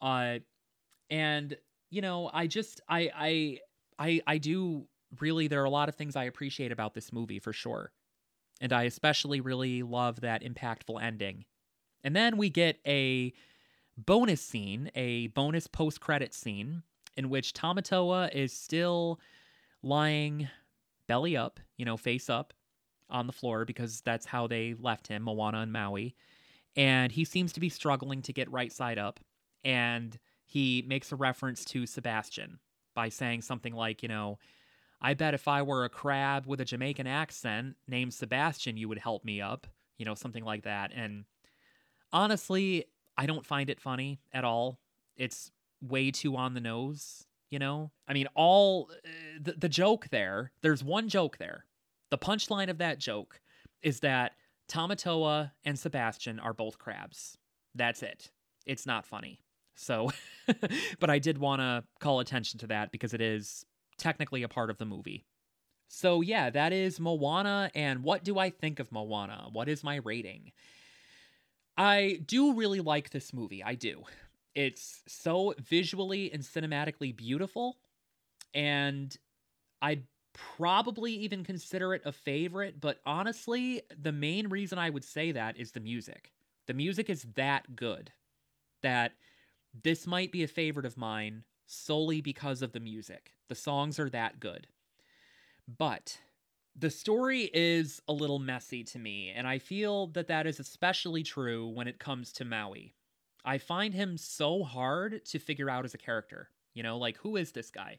[0.00, 0.38] Uh,
[1.10, 1.56] and
[1.90, 3.58] you know, I just, I, I,
[3.98, 4.86] I, I do
[5.20, 5.46] really.
[5.46, 7.92] There are a lot of things I appreciate about this movie for sure,
[8.62, 11.44] and I especially really love that impactful ending.
[12.02, 13.34] And then we get a
[13.96, 16.82] bonus scene, a bonus post credit scene
[17.16, 19.20] in which Tamatoa is still
[19.82, 20.48] lying
[21.06, 22.52] belly up, you know, face up
[23.10, 26.14] on the floor because that's how they left him, Moana and Maui.
[26.76, 29.20] And he seems to be struggling to get right side up.
[29.64, 32.58] And he makes a reference to Sebastian
[32.94, 34.38] by saying something like, you know,
[35.00, 38.98] I bet if I were a crab with a Jamaican accent named Sebastian, you would
[38.98, 39.66] help me up,
[39.98, 40.92] you know, something like that.
[40.94, 41.24] And
[42.12, 42.84] honestly,
[43.16, 44.78] I don't find it funny at all.
[45.16, 45.50] It's
[45.82, 47.90] way too on the nose, you know?
[48.08, 49.08] I mean, all uh,
[49.40, 51.66] the, the joke there, there's one joke there.
[52.10, 53.40] The punchline of that joke
[53.82, 54.32] is that
[54.70, 57.36] Tamatoa and Sebastian are both crabs.
[57.74, 58.30] That's it.
[58.66, 59.40] It's not funny.
[59.74, 60.10] So,
[61.00, 63.64] but I did want to call attention to that because it is
[63.98, 65.24] technically a part of the movie.
[65.88, 67.70] So, yeah, that is Moana.
[67.74, 69.48] And what do I think of Moana?
[69.52, 70.52] What is my rating?
[71.76, 73.62] I do really like this movie.
[73.62, 74.04] I do.
[74.54, 77.78] It's so visually and cinematically beautiful.
[78.54, 79.16] And
[79.82, 80.04] I'd
[80.34, 82.80] probably even consider it a favorite.
[82.80, 86.32] But honestly, the main reason I would say that is the music.
[86.66, 88.12] The music is that good
[88.82, 89.12] that
[89.82, 93.32] this might be a favorite of mine solely because of the music.
[93.48, 94.68] The songs are that good.
[95.78, 96.18] But
[96.76, 101.22] the story is a little messy to me, and I feel that that is especially
[101.22, 102.94] true when it comes to Maui.
[103.44, 106.48] I find him so hard to figure out as a character.
[106.74, 107.98] You know, like, who is this guy?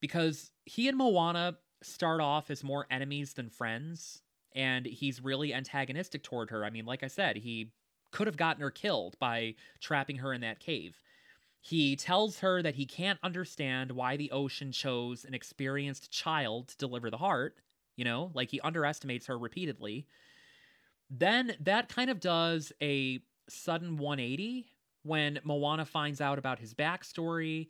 [0.00, 4.22] Because he and Moana start off as more enemies than friends,
[4.54, 6.64] and he's really antagonistic toward her.
[6.64, 7.72] I mean, like I said, he
[8.12, 11.00] could have gotten her killed by trapping her in that cave.
[11.60, 16.76] He tells her that he can't understand why the ocean chose an experienced child to
[16.76, 17.56] deliver the heart.
[17.96, 20.06] You know, like he underestimates her repeatedly.
[21.10, 24.66] Then that kind of does a sudden 180
[25.02, 27.68] when Moana finds out about his backstory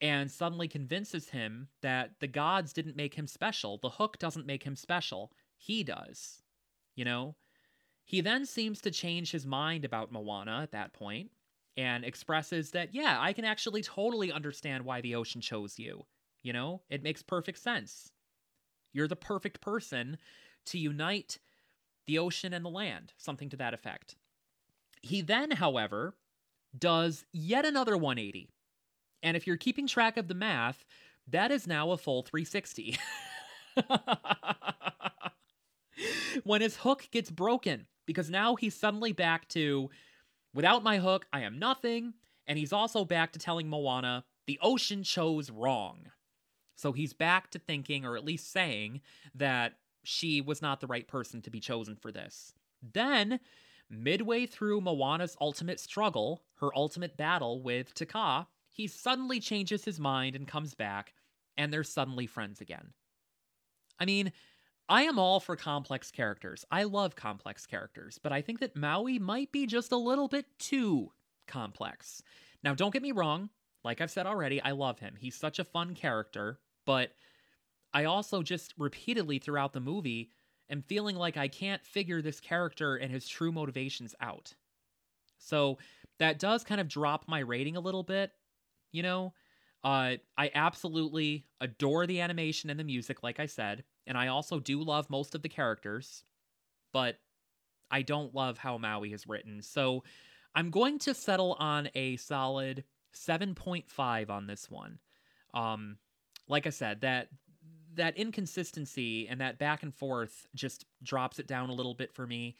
[0.00, 3.78] and suddenly convinces him that the gods didn't make him special.
[3.78, 5.32] The hook doesn't make him special.
[5.56, 6.42] He does.
[6.94, 7.36] You know?
[8.04, 11.30] He then seems to change his mind about Moana at that point
[11.76, 16.06] and expresses that, yeah, I can actually totally understand why the ocean chose you.
[16.42, 18.10] You know, it makes perfect sense.
[18.92, 20.18] You're the perfect person
[20.66, 21.38] to unite
[22.06, 24.16] the ocean and the land, something to that effect.
[25.02, 26.14] He then, however,
[26.76, 28.50] does yet another 180.
[29.22, 30.84] And if you're keeping track of the math,
[31.28, 32.98] that is now a full 360.
[36.44, 39.90] when his hook gets broken, because now he's suddenly back to
[40.54, 42.14] without my hook, I am nothing.
[42.46, 46.06] And he's also back to telling Moana the ocean chose wrong.
[46.76, 49.02] So he's back to thinking, or at least saying,
[49.34, 52.54] that she was not the right person to be chosen for this.
[52.82, 53.38] Then,
[53.90, 59.98] midway through Moana's ultimate struggle, her ultimate battle with Te Kā, he suddenly changes his
[59.98, 61.12] mind and comes back,
[61.58, 62.92] and they're suddenly friends again.
[63.98, 64.32] I mean,
[64.88, 66.64] I am all for complex characters.
[66.70, 70.46] I love complex characters, but I think that Maui might be just a little bit
[70.58, 71.12] too
[71.46, 72.22] complex.
[72.62, 73.50] Now, don't get me wrong.
[73.84, 75.14] Like I've said already, I love him.
[75.18, 77.12] He's such a fun character, but
[77.92, 80.30] I also just repeatedly throughout the movie
[80.70, 84.54] am feeling like I can't figure this character and his true motivations out.
[85.38, 85.78] So
[86.18, 88.30] that does kind of drop my rating a little bit,
[88.92, 89.32] you know?
[89.82, 94.58] Uh, I absolutely adore the animation and the music, like I said and I also
[94.58, 96.24] do love most of the characters,
[96.92, 97.20] but
[97.92, 99.62] I don't love how Maui is written.
[99.62, 100.02] So
[100.52, 102.82] I'm going to settle on a solid
[103.14, 104.98] 7.5 on this one.
[105.54, 105.98] Um,
[106.48, 107.28] like I said, that
[107.94, 112.26] that inconsistency and that back and forth just drops it down a little bit for
[112.26, 112.56] me,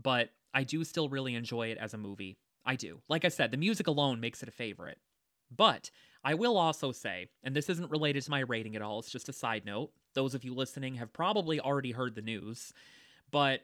[0.00, 2.38] but I do still really enjoy it as a movie.
[2.64, 3.00] I do.
[3.08, 4.98] Like I said, the music alone makes it a favorite.
[5.54, 5.90] But
[6.24, 9.28] I will also say, and this isn't related to my rating at all, it's just
[9.28, 9.90] a side note.
[10.14, 12.72] Those of you listening have probably already heard the news,
[13.30, 13.60] but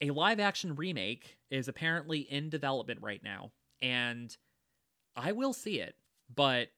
[0.00, 3.50] a live action remake is apparently in development right now,
[3.80, 4.36] and
[5.16, 5.96] I will see it,
[6.32, 6.68] but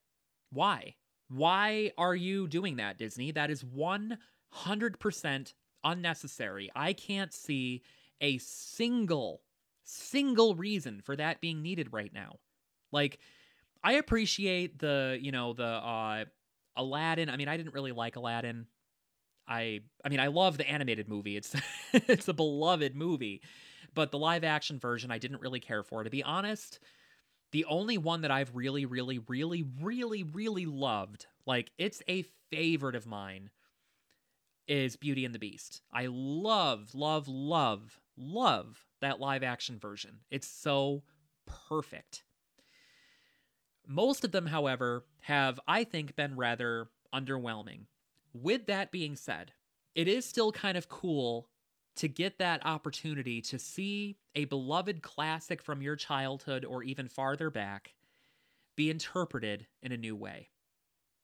[0.51, 0.95] why?
[1.29, 3.33] Why are you doing that, Disney?
[3.33, 6.71] That is 100% unnecessary.
[6.75, 7.83] I can't see
[8.21, 9.43] a single,
[9.85, 12.39] single reason for that being needed right now.
[12.93, 13.19] Like,
[13.85, 16.25] I appreciate the, you know, the uh
[16.77, 17.29] Aladdin.
[17.29, 18.67] I mean, I didn't really like Aladdin.
[19.47, 21.37] I I mean, I love the animated movie.
[21.37, 21.55] It's
[21.93, 23.43] it's a beloved movie.
[23.95, 26.05] But the live action version I didn't really care for.
[26.05, 26.79] To be honest,
[27.53, 32.95] the only one that I've really really really really really loved, like it's a favorite
[32.95, 33.51] of mine
[34.67, 35.83] is Beauty and the Beast.
[35.93, 40.21] I love love love love that live action version.
[40.31, 41.03] It's so
[41.47, 42.23] perfect.
[43.87, 47.87] Most of them, however, have, I think, been rather underwhelming.
[48.35, 49.53] With that being said,
[49.95, 51.49] it is still kind of cool
[51.99, 57.51] to get that opportunity to see a beloved classic from your childhood or even farther
[57.51, 57.95] back
[58.77, 60.49] be interpreted in a new way.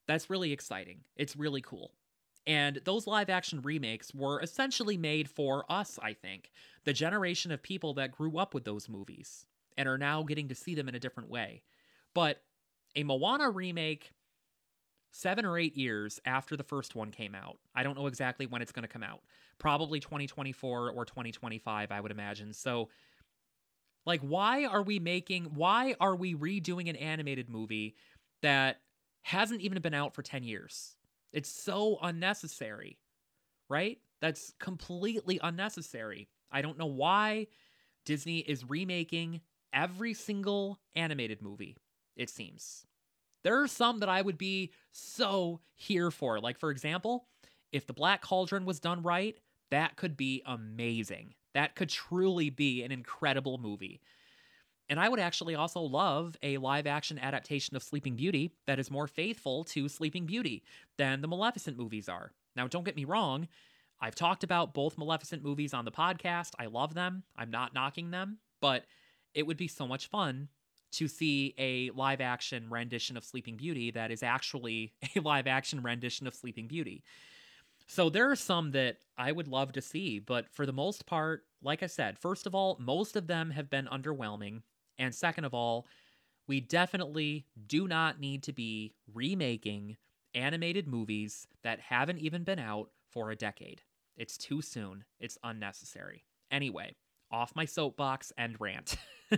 [0.08, 1.00] That's really exciting.
[1.16, 1.92] It's really cool.
[2.46, 6.50] And those live action remakes were essentially made for us, I think,
[6.84, 9.46] the generation of people that grew up with those movies
[9.78, 11.62] and are now getting to see them in a different way.
[12.14, 12.42] But
[12.96, 14.12] a Moana remake
[15.10, 17.58] seven or eight years after the first one came out.
[17.74, 19.20] I don't know exactly when it's going to come out.
[19.58, 22.52] Probably 2024 or 2025, I would imagine.
[22.52, 22.88] So,
[24.06, 27.96] like, why are we making, why are we redoing an animated movie
[28.42, 28.80] that
[29.22, 30.96] hasn't even been out for 10 years?
[31.32, 32.98] It's so unnecessary,
[33.68, 33.98] right?
[34.20, 36.28] That's completely unnecessary.
[36.52, 37.46] I don't know why
[38.04, 39.40] Disney is remaking
[39.72, 41.76] every single animated movie
[42.16, 42.86] it seems.
[43.42, 46.40] There are some that I would be so here for.
[46.40, 47.26] Like, for example,
[47.74, 49.36] if The Black Cauldron was done right,
[49.72, 51.34] that could be amazing.
[51.54, 54.00] That could truly be an incredible movie.
[54.88, 58.92] And I would actually also love a live action adaptation of Sleeping Beauty that is
[58.92, 60.62] more faithful to Sleeping Beauty
[60.98, 62.30] than the Maleficent movies are.
[62.54, 63.48] Now, don't get me wrong,
[64.00, 66.52] I've talked about both Maleficent movies on the podcast.
[66.58, 68.84] I love them, I'm not knocking them, but
[69.34, 70.48] it would be so much fun
[70.92, 75.82] to see a live action rendition of Sleeping Beauty that is actually a live action
[75.82, 77.02] rendition of Sleeping Beauty.
[77.86, 81.44] So there are some that I would love to see, but for the most part,
[81.62, 84.62] like I said, first of all, most of them have been underwhelming.
[84.98, 85.86] And second of all,
[86.46, 89.96] we definitely do not need to be remaking
[90.34, 93.82] animated movies that haven't even been out for a decade.
[94.16, 95.04] It's too soon.
[95.20, 96.24] It's unnecessary.
[96.50, 96.96] Anyway,
[97.30, 98.96] off my soapbox and rant.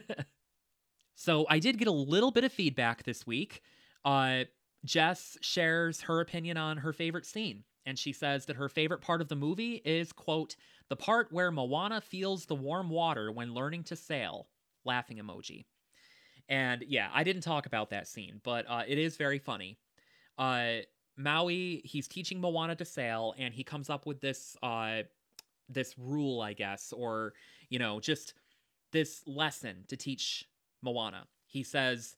[1.17, 3.63] So I did get a little bit of feedback this week.
[4.05, 4.45] Uh,
[4.85, 9.21] Jess shares her opinion on her favorite scene, and she says that her favorite part
[9.21, 10.57] of the movie is, quote,
[10.89, 14.49] the part where Moana feels the warm water when learning to sail.
[14.85, 15.65] Laughing emoji.
[16.49, 19.79] And yeah, I didn't talk about that scene, but uh, it is very funny.
[20.39, 20.79] Uh,
[21.17, 25.03] Maui, he's teaching Moana to sail, and he comes up with this uh,
[25.69, 27.33] this rule, I guess, or
[27.69, 28.35] you know, just
[28.93, 30.45] this lesson to teach
[30.83, 31.27] Moana.
[31.47, 32.15] He says,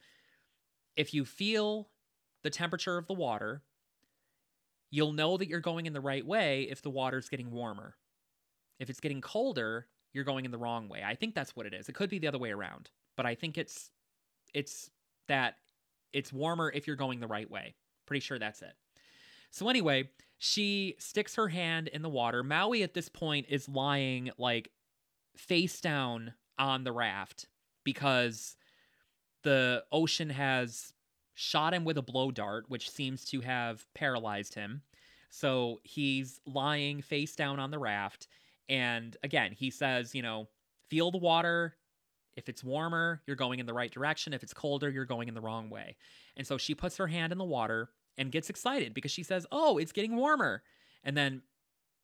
[0.96, 1.88] if you feel
[2.42, 3.62] the temperature of the water,
[4.90, 7.94] you'll know that you're going in the right way if the water's getting warmer.
[8.78, 11.02] If it's getting colder, you're going in the wrong way.
[11.05, 11.89] I think that's what it is.
[11.89, 13.90] It could be the other way around, but I think it's
[14.55, 14.90] it's
[15.28, 15.56] that
[16.12, 17.74] it's warmer if you're going the right way.
[18.06, 18.73] Pretty sure that's it.
[19.51, 22.43] So anyway, she sticks her hand in the water.
[22.43, 24.70] Maui at this point is lying like
[25.36, 27.47] face down on the raft
[27.85, 28.56] because
[29.43, 30.93] the ocean has
[31.40, 34.82] shot him with a blow dart, which seems to have paralyzed him.
[35.31, 38.27] So he's lying face down on the raft.
[38.69, 40.48] And again, he says, you know,
[40.90, 41.77] feel the water.
[42.35, 44.32] If it's warmer, you're going in the right direction.
[44.32, 45.97] If it's colder, you're going in the wrong way.
[46.36, 49.47] And so she puts her hand in the water and gets excited because she says,
[49.52, 50.65] oh, it's getting warmer.
[51.05, 51.43] And then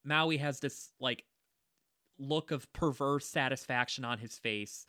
[0.05, 1.25] Maui has this like
[2.21, 4.87] look of perverse satisfaction on his face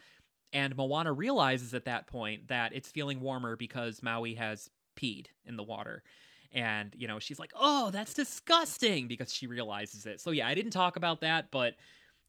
[0.54, 5.58] and Moana realizes at that point that it's feeling warmer because Maui has peed in
[5.58, 6.04] the water.
[6.52, 10.22] And, you know, she's like, oh, that's disgusting because she realizes it.
[10.22, 11.76] So, yeah, I didn't talk about that, but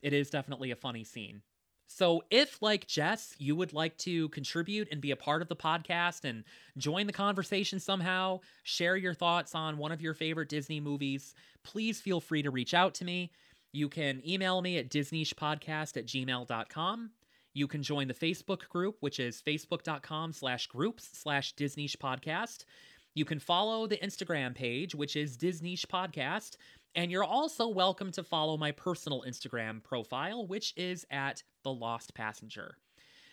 [0.03, 1.43] it is definitely a funny scene.
[1.89, 5.55] So, if, like Jess, you would like to contribute and be a part of the
[5.55, 6.43] podcast and
[6.77, 12.01] join the conversation somehow, share your thoughts on one of your favorite Disney movies, please
[12.01, 13.31] feel free to reach out to me.
[13.73, 17.11] You can email me at disnichepodcast at gmail.com.
[17.57, 22.67] You can join the Facebook group, which is facebook.com slash groups slash Disniche podcast.
[23.15, 26.57] You can follow the Instagram page, which is Disniche podcast.
[26.95, 32.13] And you're also welcome to follow my personal Instagram profile, which is at The Lost
[32.13, 32.77] Passenger.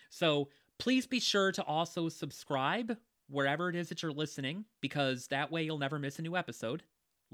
[0.08, 0.48] So
[0.78, 2.96] please be sure to also subscribe
[3.28, 6.82] wherever it is that you're listening, because that way you'll never miss a new episode.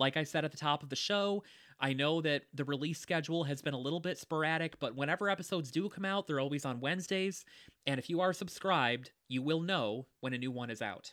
[0.01, 1.45] Like I said at the top of the show,
[1.79, 5.71] I know that the release schedule has been a little bit sporadic, but whenever episodes
[5.71, 7.45] do come out, they're always on Wednesdays.
[7.87, 11.13] And if you are subscribed, you will know when a new one is out.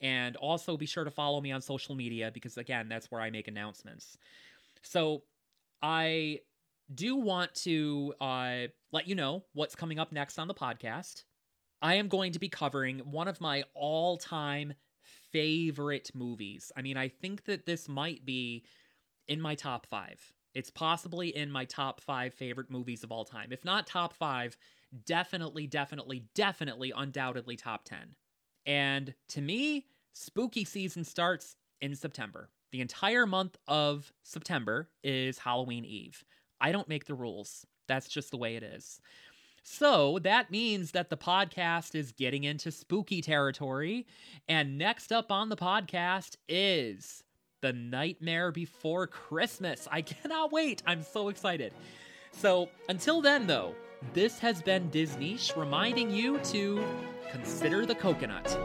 [0.00, 3.30] And also be sure to follow me on social media because, again, that's where I
[3.30, 4.16] make announcements.
[4.82, 5.24] So
[5.82, 6.38] I
[6.94, 8.58] do want to uh,
[8.92, 11.24] let you know what's coming up next on the podcast.
[11.82, 14.74] I am going to be covering one of my all time
[15.32, 16.72] favorite movies.
[16.76, 18.64] I mean, I think that this might be
[19.26, 20.32] in my top five.
[20.54, 23.52] It's possibly in my top five favorite movies of all time.
[23.52, 24.56] If not top five,
[25.04, 28.14] definitely, definitely, definitely, undoubtedly top 10.
[28.66, 32.50] And to me, spooky season starts in September.
[32.72, 36.24] The entire month of September is Halloween Eve.
[36.60, 37.66] I don't make the rules.
[37.86, 39.00] That's just the way it is.
[39.70, 44.06] So that means that the podcast is getting into spooky territory.
[44.48, 47.22] And next up on the podcast is
[47.60, 49.86] The Nightmare Before Christmas.
[49.90, 50.82] I cannot wait.
[50.86, 51.74] I'm so excited.
[52.32, 53.74] So until then, though,
[54.14, 56.82] this has been Disniche reminding you to
[57.30, 58.58] consider the coconut.